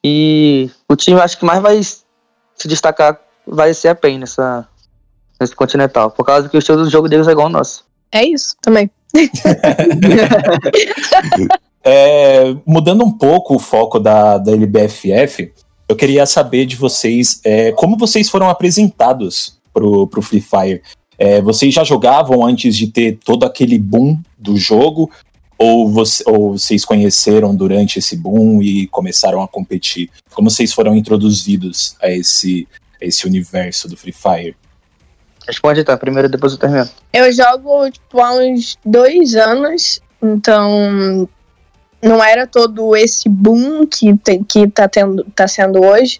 E 0.01 0.71
o 0.87 0.95
time 0.95 1.19
acho 1.19 1.37
que 1.37 1.43
mais 1.43 1.61
vai 1.61 1.83
se 1.83 2.65
destacar 2.65 3.19
vai 3.45 3.73
ser 3.73 3.89
a 3.89 3.95
PEN 3.95 4.19
nessa, 4.19 4.65
nesse 5.37 5.53
Continental. 5.53 6.11
Por 6.11 6.25
causa 6.25 6.47
que 6.47 6.55
o 6.55 6.59
estilo 6.59 6.85
do 6.85 6.89
jogo 6.89 7.09
deles 7.09 7.27
é 7.27 7.31
igual 7.31 7.47
ao 7.47 7.51
nosso. 7.51 7.83
É 8.09 8.23
isso, 8.23 8.55
também. 8.61 8.89
é, 11.83 12.55
mudando 12.65 13.03
um 13.03 13.11
pouco 13.11 13.55
o 13.55 13.59
foco 13.59 13.99
da, 13.99 14.37
da 14.37 14.53
LBFF, 14.53 15.53
eu 15.89 15.95
queria 15.97 16.25
saber 16.25 16.65
de 16.65 16.77
vocês 16.77 17.41
é, 17.43 17.73
como 17.73 17.97
vocês 17.97 18.29
foram 18.29 18.49
apresentados 18.49 19.56
pro, 19.77 20.07
pro 20.07 20.21
Free 20.23 20.41
Fire. 20.41 20.81
É, 21.19 21.39
vocês 21.39 21.71
já 21.73 21.83
jogavam 21.83 22.43
antes 22.43 22.75
de 22.75 22.87
ter 22.87 23.19
todo 23.23 23.45
aquele 23.45 23.77
boom 23.77 24.19
do 24.37 24.57
jogo? 24.57 25.11
Ou, 25.57 25.89
você, 25.89 26.23
ou 26.27 26.57
vocês 26.57 26.83
conheceram 26.83 27.55
durante 27.55 27.99
esse 27.99 28.15
boom 28.15 28.61
e 28.61 28.87
começaram 28.87 29.41
a 29.41 29.47
competir? 29.47 30.09
Como 30.33 30.49
vocês 30.49 30.73
foram 30.73 30.95
introduzidos 30.95 31.95
a 32.01 32.09
esse, 32.09 32.67
a 33.01 33.05
esse 33.05 33.25
universo 33.27 33.87
do 33.87 33.95
Free 33.97 34.13
Fire? 34.13 34.55
Responde 35.47 35.83
tá, 35.83 35.95
primeiro 35.95 36.27
depois 36.27 36.53
eu 36.53 36.59
termino. 36.59 36.89
Eu 37.13 37.31
jogo 37.31 37.89
tipo, 37.89 38.19
há 38.19 38.33
uns 38.33 38.77
dois 38.83 39.35
anos, 39.35 40.01
então 40.21 41.27
não 42.01 42.23
era 42.23 42.45
todo 42.45 42.95
esse 42.95 43.29
boom 43.29 43.85
que, 43.85 44.15
te, 44.17 44.43
que 44.43 44.67
tá, 44.67 44.87
tendo, 44.87 45.23
tá 45.35 45.47
sendo 45.47 45.83
hoje. 45.83 46.19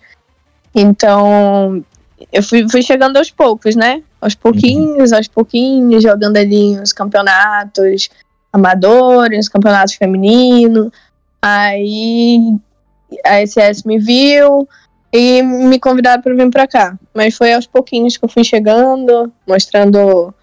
Então, 0.74 1.84
eu 2.32 2.42
fui, 2.44 2.68
fui 2.70 2.82
chegando 2.82 3.18
aos 3.18 3.30
poucos, 3.30 3.76
né? 3.76 4.02
Aos 4.20 4.36
pouquinhos, 4.36 5.14
aos 5.14 5.28
pouquinhos, 5.28 6.04
jogando 6.04 6.38
ali 6.38 6.80
os 6.80 6.92
campeonatos 6.92 8.10
amadores, 8.52 9.50
campeonatos 9.50 9.96
femininos. 9.96 10.92
Aí 11.42 12.56
a 13.26 13.46
SS 13.46 13.86
me 13.86 14.00
viu 14.00 14.68
e 15.14 15.42
me 15.42 15.80
convidaram 15.80 16.22
para 16.22 16.34
vir 16.34 16.50
para 16.50 16.68
cá. 16.68 16.98
Mas 17.14 17.36
foi 17.36 17.54
aos 17.54 17.68
pouquinhos 17.68 18.18
que 18.18 18.26
eu 18.26 18.30
fui 18.30 18.44
chegando, 18.44 19.32
mostrando 19.48 20.34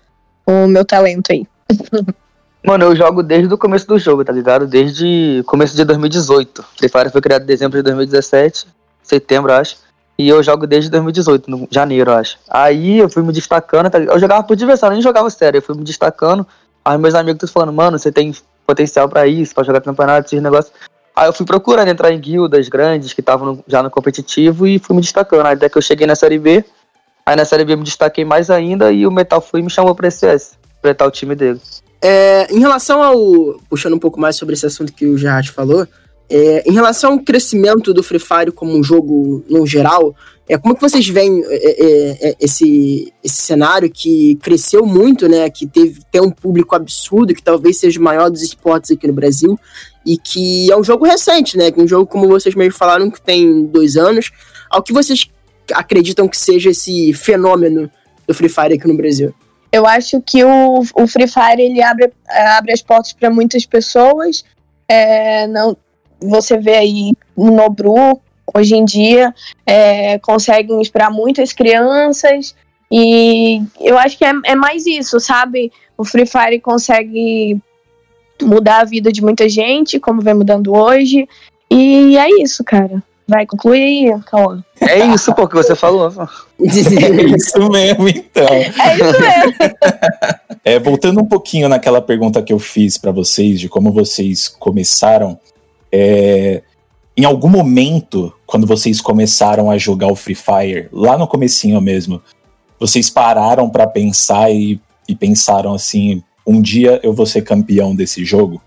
o 0.46 0.66
meu 0.66 0.84
talento 0.84 1.32
aí. 1.32 1.46
Mano, 2.66 2.84
eu 2.84 2.96
jogo 2.96 3.22
desde 3.22 3.52
o 3.52 3.58
começo 3.58 3.86
do 3.86 3.98
jogo, 3.98 4.24
tá 4.24 4.32
ligado? 4.32 4.66
Desde 4.66 5.42
começo 5.46 5.76
de 5.76 5.84
2018. 5.84 6.64
Free 6.78 6.88
Fire 6.88 7.10
foi 7.10 7.20
criado 7.20 7.42
em 7.42 7.46
dezembro 7.46 7.76
de 7.76 7.82
2017, 7.82 8.66
setembro, 9.02 9.52
acho. 9.52 9.83
E 10.16 10.28
eu 10.28 10.42
jogo 10.42 10.66
desde 10.66 10.90
2018, 10.90 11.50
no 11.50 11.68
janeiro, 11.70 12.12
acho. 12.12 12.38
Aí 12.48 12.98
eu 12.98 13.08
fui 13.08 13.22
me 13.22 13.32
destacando, 13.32 13.90
tá 13.90 13.98
Eu 13.98 14.18
jogava 14.18 14.44
por 14.44 14.56
diversão, 14.56 14.90
nem 14.90 15.02
jogava 15.02 15.28
sério. 15.28 15.58
Eu 15.58 15.62
fui 15.62 15.76
me 15.76 15.82
destacando. 15.82 16.46
Aí 16.84 16.96
meus 16.98 17.14
amigos 17.14 17.42
estão 17.42 17.48
falando, 17.48 17.74
mano, 17.74 17.98
você 17.98 18.12
tem 18.12 18.32
potencial 18.66 19.08
para 19.08 19.26
isso, 19.26 19.54
para 19.54 19.64
jogar 19.64 19.80
campeonato, 19.80 20.28
esses 20.28 20.42
negócios. 20.42 20.72
Aí 21.16 21.28
eu 21.28 21.32
fui 21.32 21.46
procurando 21.46 21.88
entrar 21.88 22.12
em 22.12 22.20
guildas 22.20 22.68
grandes 22.68 23.12
que 23.12 23.20
estavam 23.20 23.62
já 23.66 23.82
no 23.82 23.90
competitivo 23.90 24.66
e 24.66 24.78
fui 24.78 24.94
me 24.94 25.02
destacando. 25.02 25.46
Aí 25.46 25.54
até 25.54 25.68
que 25.68 25.78
eu 25.78 25.82
cheguei 25.82 26.06
na 26.06 26.14
Série 26.14 26.38
B. 26.38 26.64
Aí 27.26 27.36
na 27.36 27.44
Série 27.44 27.64
B 27.64 27.72
eu 27.72 27.78
me 27.78 27.84
destaquei 27.84 28.24
mais 28.24 28.50
ainda 28.50 28.92
e 28.92 29.06
o 29.06 29.10
Metal 29.10 29.40
foi 29.40 29.60
e 29.60 29.62
me 29.62 29.70
chamou 29.70 29.94
pra 29.94 30.10
SS, 30.10 30.58
pra 30.82 31.06
o 31.06 31.10
time 31.10 31.34
dele. 31.34 31.60
É, 32.02 32.52
em 32.52 32.60
relação 32.60 33.02
ao. 33.02 33.58
Puxando 33.68 33.94
um 33.94 33.98
pouco 33.98 34.20
mais 34.20 34.36
sobre 34.36 34.54
esse 34.54 34.66
assunto 34.66 34.92
que 34.92 35.06
o 35.06 35.16
Gerard 35.16 35.50
falou, 35.50 35.88
é, 36.28 36.68
em 36.68 36.72
relação 36.72 37.12
ao 37.12 37.20
crescimento 37.20 37.92
do 37.92 38.02
Free 38.02 38.18
Fire 38.18 38.52
como 38.52 38.76
um 38.76 38.82
jogo 38.82 39.44
no 39.48 39.66
geral, 39.66 40.14
é, 40.48 40.58
como 40.58 40.74
que 40.74 40.80
vocês 40.80 41.06
veem 41.08 41.42
é, 41.46 41.54
é, 41.54 42.28
é, 42.28 42.36
esse, 42.38 43.12
esse 43.22 43.42
cenário 43.42 43.90
que 43.90 44.36
cresceu 44.42 44.84
muito, 44.84 45.26
né? 45.26 45.48
Que 45.48 45.66
teve 45.66 46.00
tem 46.10 46.20
um 46.20 46.30
público 46.30 46.74
absurdo, 46.76 47.34
que 47.34 47.42
talvez 47.42 47.78
seja 47.78 47.98
o 47.98 48.02
maior 48.02 48.30
dos 48.30 48.42
esportes 48.42 48.90
aqui 48.90 49.06
no 49.06 49.12
Brasil, 49.14 49.58
e 50.04 50.18
que 50.18 50.70
é 50.70 50.76
um 50.76 50.84
jogo 50.84 51.06
recente, 51.06 51.56
né? 51.56 51.70
Que 51.70 51.80
é 51.80 51.82
um 51.82 51.88
jogo, 51.88 52.06
como 52.06 52.28
vocês 52.28 52.54
mesmo 52.54 52.74
falaram, 52.74 53.10
que 53.10 53.22
tem 53.22 53.64
dois 53.64 53.96
anos. 53.96 54.30
Ao 54.70 54.82
que 54.82 54.92
vocês 54.92 55.30
acreditam 55.72 56.28
que 56.28 56.36
seja 56.36 56.70
esse 56.70 57.14
fenômeno 57.14 57.90
do 58.26 58.34
Free 58.34 58.50
Fire 58.50 58.74
aqui 58.74 58.86
no 58.86 58.96
Brasil? 58.96 59.34
Eu 59.72 59.86
acho 59.86 60.20
que 60.20 60.44
o, 60.44 60.84
o 60.94 61.06
Free 61.06 61.26
Fire 61.26 61.60
ele 61.60 61.82
abre, 61.82 62.12
abre 62.28 62.72
as 62.72 62.82
portas 62.82 63.14
para 63.14 63.30
muitas 63.30 63.64
pessoas. 63.64 64.44
É, 64.86 65.46
não, 65.46 65.74
você 66.28 66.58
vê 66.58 66.76
aí 66.76 67.12
no 67.36 67.50
Nobru, 67.50 68.20
hoje 68.54 68.74
em 68.76 68.84
dia, 68.84 69.34
é, 69.66 70.18
conseguem 70.18 70.80
inspirar 70.80 71.10
muitas 71.10 71.52
crianças. 71.52 72.54
E 72.90 73.62
eu 73.80 73.98
acho 73.98 74.16
que 74.16 74.24
é, 74.24 74.32
é 74.44 74.54
mais 74.54 74.86
isso, 74.86 75.18
sabe? 75.18 75.72
O 75.96 76.04
Free 76.04 76.26
Fire 76.26 76.60
consegue 76.60 77.58
mudar 78.42 78.80
a 78.80 78.84
vida 78.84 79.12
de 79.12 79.22
muita 79.22 79.48
gente, 79.48 80.00
como 80.00 80.20
vem 80.20 80.34
mudando 80.34 80.74
hoje. 80.74 81.28
E 81.70 82.16
é 82.16 82.42
isso, 82.42 82.62
cara. 82.62 83.02
Vai, 83.26 83.46
conclui 83.46 83.82
aí, 83.82 84.20
Cauã. 84.26 84.62
É 84.82 84.98
isso, 85.06 85.34
pô, 85.34 85.48
que 85.48 85.54
você 85.54 85.74
falou. 85.74 86.12
é 86.60 86.64
isso 87.36 87.70
mesmo, 87.70 88.08
então. 88.08 88.46
É 88.46 88.68
isso 88.68 89.20
mesmo. 89.20 89.76
é, 90.62 90.78
voltando 90.78 91.20
um 91.22 91.24
pouquinho 91.24 91.68
naquela 91.68 92.02
pergunta 92.02 92.42
que 92.42 92.52
eu 92.52 92.58
fiz 92.58 92.98
para 92.98 93.10
vocês, 93.10 93.58
de 93.58 93.68
como 93.68 93.90
vocês 93.92 94.48
começaram, 94.48 95.38
é, 95.96 96.62
em 97.16 97.24
algum 97.24 97.48
momento, 97.48 98.34
quando 98.44 98.66
vocês 98.66 99.00
começaram 99.00 99.70
a 99.70 99.78
jogar 99.78 100.08
o 100.08 100.16
Free 100.16 100.34
Fire, 100.34 100.88
lá 100.90 101.16
no 101.16 101.28
comecinho 101.28 101.80
mesmo, 101.80 102.20
vocês 102.80 103.08
pararam 103.08 103.70
para 103.70 103.86
pensar 103.86 104.50
e, 104.50 104.80
e 105.08 105.14
pensaram 105.14 105.72
assim, 105.72 106.20
um 106.44 106.60
dia 106.60 106.98
eu 107.04 107.12
vou 107.12 107.24
ser 107.24 107.42
campeão 107.42 107.94
desse 107.94 108.24
jogo? 108.24 108.60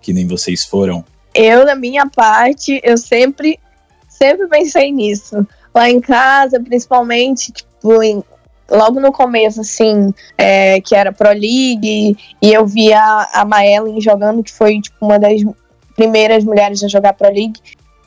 Que 0.00 0.12
nem 0.12 0.28
vocês 0.28 0.64
foram? 0.64 1.04
Eu, 1.34 1.66
da 1.66 1.74
minha 1.74 2.06
parte, 2.06 2.80
eu 2.84 2.96
sempre 2.96 3.58
sempre 4.08 4.46
pensei 4.46 4.92
nisso. 4.92 5.44
Lá 5.74 5.90
em 5.90 6.00
casa, 6.00 6.60
principalmente, 6.60 7.50
tipo, 7.50 8.00
em, 8.00 8.22
logo 8.70 9.00
no 9.00 9.10
começo, 9.10 9.60
assim, 9.60 10.14
é, 10.38 10.80
que 10.80 10.94
era 10.94 11.12
Pro 11.12 11.30
League, 11.30 12.16
e 12.40 12.52
eu 12.52 12.64
via 12.64 13.28
a 13.32 13.44
Maellen 13.44 14.00
jogando, 14.00 14.44
que 14.44 14.52
foi, 14.52 14.80
tipo, 14.80 15.04
uma 15.04 15.18
das 15.18 15.42
primeiras 16.00 16.44
mulheres 16.44 16.82
a 16.82 16.88
jogar 16.88 17.12
Pro 17.12 17.28
League. 17.28 17.60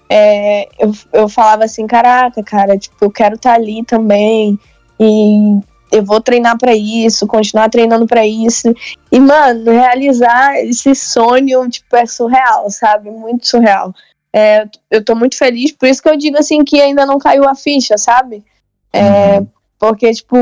É, 0.10 0.68
eu, 0.80 0.92
eu 1.14 1.30
falava 1.30 1.64
assim, 1.64 1.86
caraca, 1.86 2.42
cara, 2.42 2.76
tipo, 2.76 2.96
eu 3.02 3.12
quero 3.12 3.36
estar 3.36 3.52
tá 3.52 3.56
ali 3.56 3.84
também, 3.86 4.60
e 5.00 5.60
eu 5.92 6.04
vou 6.04 6.20
treinar 6.20 6.58
para 6.58 6.74
isso, 6.74 7.28
continuar 7.28 7.70
treinando 7.70 8.08
para 8.08 8.26
isso. 8.26 8.74
E, 9.12 9.20
mano, 9.20 9.72
realizar 9.72 10.56
esse 10.58 10.96
sonho, 10.96 11.70
tipo, 11.70 11.96
é 11.96 12.06
surreal, 12.08 12.70
sabe? 12.72 13.12
Muito 13.12 13.48
surreal. 13.48 13.94
É, 14.36 14.66
eu 14.90 15.06
tô 15.06 15.16
muito 15.16 15.38
feliz, 15.38 15.72
por 15.72 15.88
isso 15.88 16.02
que 16.02 16.10
eu 16.10 16.18
digo 16.18 16.38
assim 16.40 16.64
que 16.64 16.82
ainda 16.82 17.06
não 17.06 17.20
caiu 17.20 17.48
a 17.48 17.54
ficha, 17.54 17.96
sabe? 18.00 18.44
É, 18.92 19.38
uhum. 19.38 19.48
Porque, 19.78 20.12
tipo, 20.12 20.38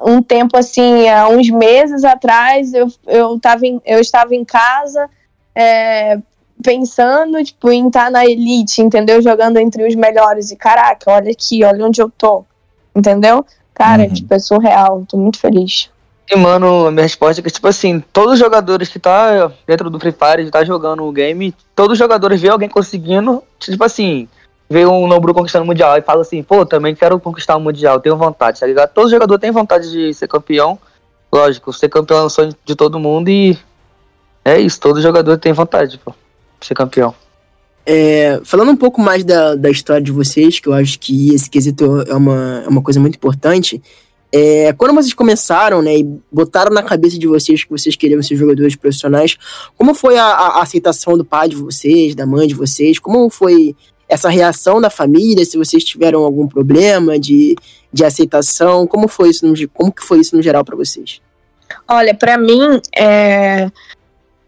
um 0.00 0.20
tempo 0.20 0.56
assim, 0.56 1.08
há 1.08 1.28
uns 1.28 1.48
meses 1.48 2.02
atrás, 2.02 2.74
eu, 2.74 2.88
eu, 3.06 3.38
tava 3.38 3.64
em, 3.66 3.80
eu 3.84 4.00
estava 4.00 4.34
em 4.34 4.44
casa 4.44 5.08
é, 5.58 6.20
pensando, 6.62 7.42
tipo, 7.42 7.70
em 7.70 7.86
estar 7.86 8.04
tá 8.04 8.10
na 8.10 8.26
elite, 8.26 8.82
entendeu? 8.82 9.20
Jogando 9.22 9.58
entre 9.58 9.86
os 9.86 9.94
melhores. 9.94 10.50
E 10.50 10.56
caraca, 10.56 11.12
olha 11.12 11.30
aqui, 11.30 11.64
olha 11.64 11.84
onde 11.84 12.00
eu 12.00 12.10
tô. 12.10 12.44
Entendeu? 12.94 13.44
Cara, 13.74 14.04
uhum. 14.04 14.12
tipo, 14.12 14.34
é 14.34 14.38
surreal, 14.38 15.04
tô 15.08 15.16
muito 15.16 15.38
feliz. 15.38 15.90
E, 16.30 16.36
mano, 16.36 16.86
a 16.86 16.90
minha 16.90 17.04
resposta 17.04 17.40
é 17.40 17.42
que, 17.42 17.50
tipo 17.50 17.66
assim, 17.68 18.00
todos 18.12 18.34
os 18.34 18.38
jogadores 18.38 18.88
que 18.88 18.98
tá 18.98 19.50
dentro 19.66 19.88
do 19.88 19.98
Free 19.98 20.12
Fire, 20.12 20.50
tá 20.50 20.62
jogando 20.62 21.04
o 21.04 21.12
game, 21.12 21.54
todos 21.74 21.92
os 21.92 21.98
jogadores 21.98 22.40
vê 22.40 22.48
alguém 22.48 22.68
conseguindo, 22.68 23.42
tipo 23.58 23.82
assim, 23.82 24.28
vê 24.68 24.84
um 24.84 25.06
Nobru 25.06 25.32
conquistando 25.32 25.64
o 25.64 25.66
Mundial 25.66 25.96
e 25.96 26.02
fala 26.02 26.20
assim, 26.20 26.42
pô, 26.42 26.66
também 26.66 26.94
quero 26.94 27.18
conquistar 27.18 27.56
o 27.56 27.60
Mundial, 27.60 28.00
tenho 28.00 28.16
vontade, 28.16 28.60
tá 28.60 28.66
ligado? 28.66 28.92
Todo 28.92 29.08
jogador 29.08 29.38
tem 29.38 29.50
vontade 29.50 29.90
de 29.90 30.12
ser 30.12 30.28
campeão, 30.28 30.78
lógico, 31.32 31.72
ser 31.72 31.88
campeão 31.88 32.18
é 32.18 32.24
um 32.24 32.28
sonho 32.28 32.54
de 32.62 32.76
todo 32.76 32.98
mundo 32.98 33.30
e 33.30 33.58
é 34.44 34.60
isso, 34.60 34.78
todo 34.78 35.00
jogador 35.00 35.38
tem 35.38 35.54
vontade, 35.54 35.98
pô, 35.98 36.12
ser 36.60 36.74
campeão. 36.74 37.14
É, 37.86 38.40
falando 38.44 38.70
um 38.70 38.76
pouco 38.76 39.00
mais 39.00 39.24
da, 39.24 39.54
da 39.54 39.70
história 39.70 40.02
de 40.02 40.12
vocês, 40.12 40.60
que 40.60 40.68
eu 40.68 40.74
acho 40.74 41.00
que 41.00 41.34
esse 41.34 41.48
quesito 41.48 42.02
é 42.06 42.14
uma, 42.14 42.62
é 42.64 42.68
uma 42.68 42.82
coisa 42.82 43.00
muito 43.00 43.16
importante, 43.16 43.80
é, 44.30 44.74
quando 44.74 44.94
vocês 44.94 45.14
começaram, 45.14 45.80
né, 45.80 45.96
e 45.96 46.20
botaram 46.30 46.70
na 46.70 46.82
cabeça 46.82 47.18
de 47.18 47.26
vocês 47.26 47.64
que 47.64 47.70
vocês 47.70 47.96
queriam 47.96 48.22
ser 48.22 48.36
jogadores 48.36 48.76
profissionais, 48.76 49.38
como 49.76 49.94
foi 49.94 50.18
a, 50.18 50.24
a, 50.24 50.62
aceitação 50.62 51.16
do 51.16 51.24
pai 51.24 51.48
de 51.48 51.56
vocês, 51.56 52.14
da 52.14 52.26
mãe 52.26 52.46
de 52.46 52.54
vocês? 52.54 52.98
Como 52.98 53.30
foi 53.30 53.74
essa 54.06 54.28
reação 54.28 54.80
da 54.80 54.90
família? 54.90 55.44
Se 55.46 55.56
vocês 55.56 55.82
tiveram 55.82 56.24
algum 56.24 56.46
problema 56.46 57.18
de, 57.18 57.56
de 57.90 58.04
aceitação, 58.04 58.86
como 58.86 59.08
foi 59.08 59.30
isso? 59.30 59.46
No, 59.46 59.54
como 59.70 59.90
que 59.90 60.02
foi 60.02 60.20
isso 60.20 60.36
no 60.36 60.42
geral 60.42 60.62
para 60.62 60.76
vocês? 60.76 61.22
Olha, 61.86 62.14
para 62.14 62.36
mim, 62.36 62.80
é, 62.94 63.70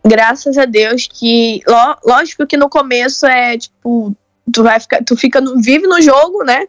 graças 0.05 0.57
a 0.59 0.65
Deus 0.65 1.07
que, 1.07 1.61
lógico 2.05 2.47
que 2.47 2.57
no 2.57 2.69
começo 2.69 3.27
é 3.27 3.59
tipo 3.59 4.15
tu 4.53 4.63
vai 4.63 4.81
ficar, 4.81 5.05
tu 5.05 5.17
fica 5.17 5.41
no, 5.41 5.61
vive 5.61 5.87
no 5.87 6.01
jogo, 6.01 6.43
né? 6.45 6.67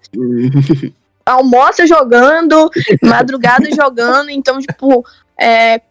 almoça 1.26 1.86
jogando, 1.86 2.70
madrugada 3.02 3.70
jogando, 3.72 4.30
então, 4.30 4.60
tipo, 4.60 5.06
é, 5.40 5.82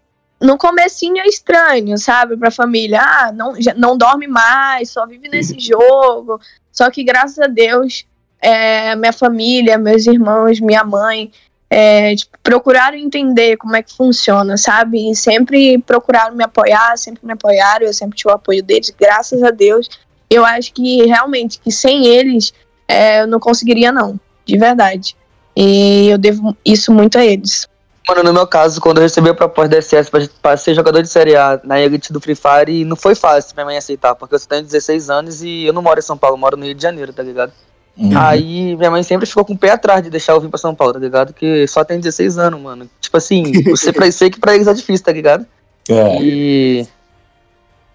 no 0.40 0.56
comecinho 0.56 1.18
é 1.18 1.26
estranho, 1.26 1.96
sabe, 1.98 2.36
pra 2.36 2.50
família, 2.50 3.00
ah, 3.00 3.32
não, 3.32 3.60
já, 3.60 3.74
não 3.74 3.96
dorme 3.96 4.26
mais, 4.26 4.90
só 4.90 5.06
vive 5.06 5.28
nesse 5.28 5.58
jogo, 5.58 6.40
só 6.72 6.90
que 6.90 7.04
graças 7.04 7.38
a 7.38 7.46
Deus, 7.46 8.06
é, 8.40 8.94
minha 8.96 9.12
família, 9.12 9.78
meus 9.78 10.06
irmãos, 10.06 10.60
minha 10.60 10.84
mãe, 10.84 11.30
é, 11.70 12.16
tipo, 12.16 12.36
procuraram 12.42 12.96
entender 12.96 13.56
como 13.56 13.76
é 13.76 13.82
que 13.82 13.96
funciona, 13.96 14.56
sabe, 14.56 15.08
e 15.08 15.14
sempre 15.14 15.78
procuraram 15.78 16.34
me 16.34 16.42
apoiar, 16.42 16.98
sempre 16.98 17.24
me 17.24 17.32
apoiaram, 17.32 17.86
eu 17.86 17.94
sempre 17.94 18.18
tive 18.18 18.28
o 18.28 18.34
apoio 18.34 18.62
deles, 18.62 18.92
graças 18.98 19.40
a 19.44 19.50
Deus, 19.50 19.88
eu 20.28 20.44
acho 20.44 20.72
que 20.72 21.06
realmente, 21.06 21.60
que 21.60 21.70
sem 21.70 22.06
eles, 22.06 22.52
é, 22.88 23.22
eu 23.22 23.28
não 23.28 23.38
conseguiria 23.38 23.92
não, 23.92 24.18
de 24.44 24.58
verdade. 24.58 25.16
E 25.56 26.08
eu 26.08 26.18
devo 26.18 26.56
isso 26.64 26.92
muito 26.92 27.18
a 27.18 27.24
eles. 27.24 27.68
Mano, 28.08 28.24
no 28.24 28.32
meu 28.32 28.46
caso, 28.46 28.80
quando 28.80 28.98
eu 28.98 29.02
recebi 29.02 29.28
a 29.28 29.34
proposta 29.34 29.68
da 29.68 29.82
SS 29.82 30.10
para 30.42 30.56
ser 30.56 30.74
jogador 30.74 31.02
de 31.02 31.08
Série 31.08 31.36
A 31.36 31.60
na 31.62 31.80
elite 31.80 32.12
do 32.12 32.20
Free 32.20 32.34
Fire, 32.34 32.84
não 32.84 32.96
foi 32.96 33.14
fácil 33.14 33.54
minha 33.54 33.66
mãe 33.66 33.76
aceitar, 33.76 34.14
porque 34.16 34.34
eu 34.34 34.40
tenho 34.40 34.62
16 34.62 35.10
anos 35.10 35.42
e 35.42 35.64
eu 35.64 35.72
não 35.72 35.82
moro 35.82 35.98
em 35.98 36.02
São 36.02 36.16
Paulo, 36.16 36.36
moro 36.36 36.56
no 36.56 36.64
Rio 36.64 36.74
de 36.74 36.82
Janeiro, 36.82 37.12
tá 37.12 37.22
ligado? 37.22 37.52
Uhum. 37.96 38.16
Aí 38.16 38.76
minha 38.76 38.90
mãe 38.90 39.02
sempre 39.02 39.26
ficou 39.26 39.44
com 39.44 39.52
o 39.52 39.58
pé 39.58 39.70
atrás 39.70 40.02
de 40.02 40.10
deixar 40.10 40.32
eu 40.32 40.40
vir 40.40 40.48
pra 40.48 40.58
São 40.58 40.74
Paulo, 40.74 40.94
tá 40.94 40.98
ligado? 40.98 41.34
Que 41.34 41.66
só 41.66 41.84
tem 41.84 42.00
16 42.00 42.38
anos, 42.38 42.60
mano. 42.60 42.88
Tipo 43.00 43.16
assim, 43.16 43.52
você 43.68 43.92
pra, 43.92 44.10
sei 44.10 44.30
que 44.30 44.40
pra 44.40 44.54
eles 44.54 44.66
é 44.66 44.74
difícil, 44.74 45.04
tá 45.04 45.12
ligado? 45.12 45.46
É. 45.88 46.22
E 46.22 46.86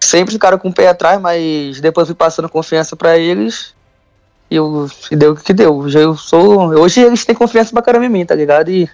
sempre 0.00 0.32
ficaram 0.32 0.58
com 0.58 0.68
o 0.68 0.72
pé 0.72 0.88
atrás, 0.88 1.20
mas 1.20 1.80
depois 1.80 2.06
fui 2.06 2.14
passando 2.14 2.48
confiança 2.48 2.94
para 2.94 3.18
eles 3.18 3.74
e 4.50 4.56
eu, 4.56 4.88
e 5.10 5.16
deu 5.16 5.32
o 5.32 5.36
que 5.36 5.52
deu. 5.52 5.76
Hoje 5.76 5.98
eu 5.98 6.16
sou. 6.16 6.68
Hoje 6.78 7.00
eles 7.00 7.24
têm 7.24 7.34
confiança 7.34 7.72
pra 7.72 7.82
caramba 7.82 8.06
em 8.06 8.10
mim, 8.10 8.24
tá 8.24 8.34
ligado? 8.34 8.70
E 8.70 8.88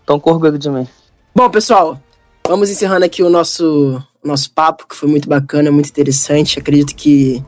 estão 0.00 0.18
com 0.18 0.30
orgulho 0.30 0.58
de 0.58 0.68
mim. 0.68 0.88
Bom, 1.34 1.48
pessoal, 1.50 2.00
vamos 2.46 2.70
encerrando 2.70 3.04
aqui 3.04 3.22
o 3.22 3.30
nosso, 3.30 4.02
nosso 4.24 4.50
papo, 4.50 4.88
que 4.88 4.96
foi 4.96 5.08
muito 5.08 5.28
bacana, 5.28 5.70
muito 5.70 5.88
interessante. 5.88 6.58
Acredito 6.58 6.96
que 6.96 7.44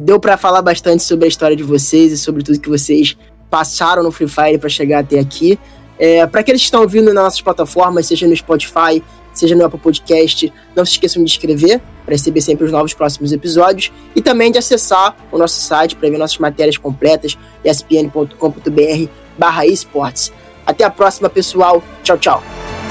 deu 0.00 0.20
para 0.20 0.36
falar 0.36 0.62
bastante 0.62 1.02
sobre 1.02 1.24
a 1.24 1.28
história 1.28 1.56
de 1.56 1.62
vocês 1.62 2.12
e 2.12 2.18
sobre 2.18 2.42
tudo 2.42 2.60
que 2.60 2.68
vocês 2.68 3.16
passaram 3.50 4.02
no 4.02 4.10
Free 4.10 4.28
Fire 4.28 4.58
para 4.58 4.68
chegar 4.68 5.00
até 5.00 5.18
aqui. 5.18 5.58
É, 5.98 6.26
para 6.26 6.40
aqueles 6.40 6.60
que 6.60 6.66
estão 6.66 6.82
ouvindo 6.82 7.12
nas 7.12 7.24
nossas 7.24 7.40
plataformas, 7.40 8.06
seja 8.06 8.26
no 8.26 8.36
Spotify, 8.36 9.02
seja 9.32 9.54
no 9.54 9.64
Apple 9.64 9.78
Podcast. 9.78 10.52
Não 10.74 10.84
se 10.84 10.92
esqueçam 10.92 11.22
de 11.22 11.30
inscrever 11.30 11.80
para 12.04 12.14
receber 12.14 12.40
sempre 12.40 12.64
os 12.64 12.72
novos 12.72 12.92
próximos 12.94 13.32
episódios 13.32 13.92
e 14.14 14.20
também 14.20 14.50
de 14.50 14.58
acessar 14.58 15.16
o 15.30 15.38
nosso 15.38 15.60
site 15.60 15.96
para 15.96 16.08
ver 16.10 16.18
nossas 16.18 16.38
matérias 16.38 16.76
completas, 16.76 17.38
espn.com.br 17.64 19.10
barra 19.38 19.66
esportes. 19.66 20.32
Até 20.66 20.84
a 20.84 20.90
próxima, 20.90 21.28
pessoal. 21.28 21.82
Tchau, 22.02 22.18
tchau. 22.18 22.81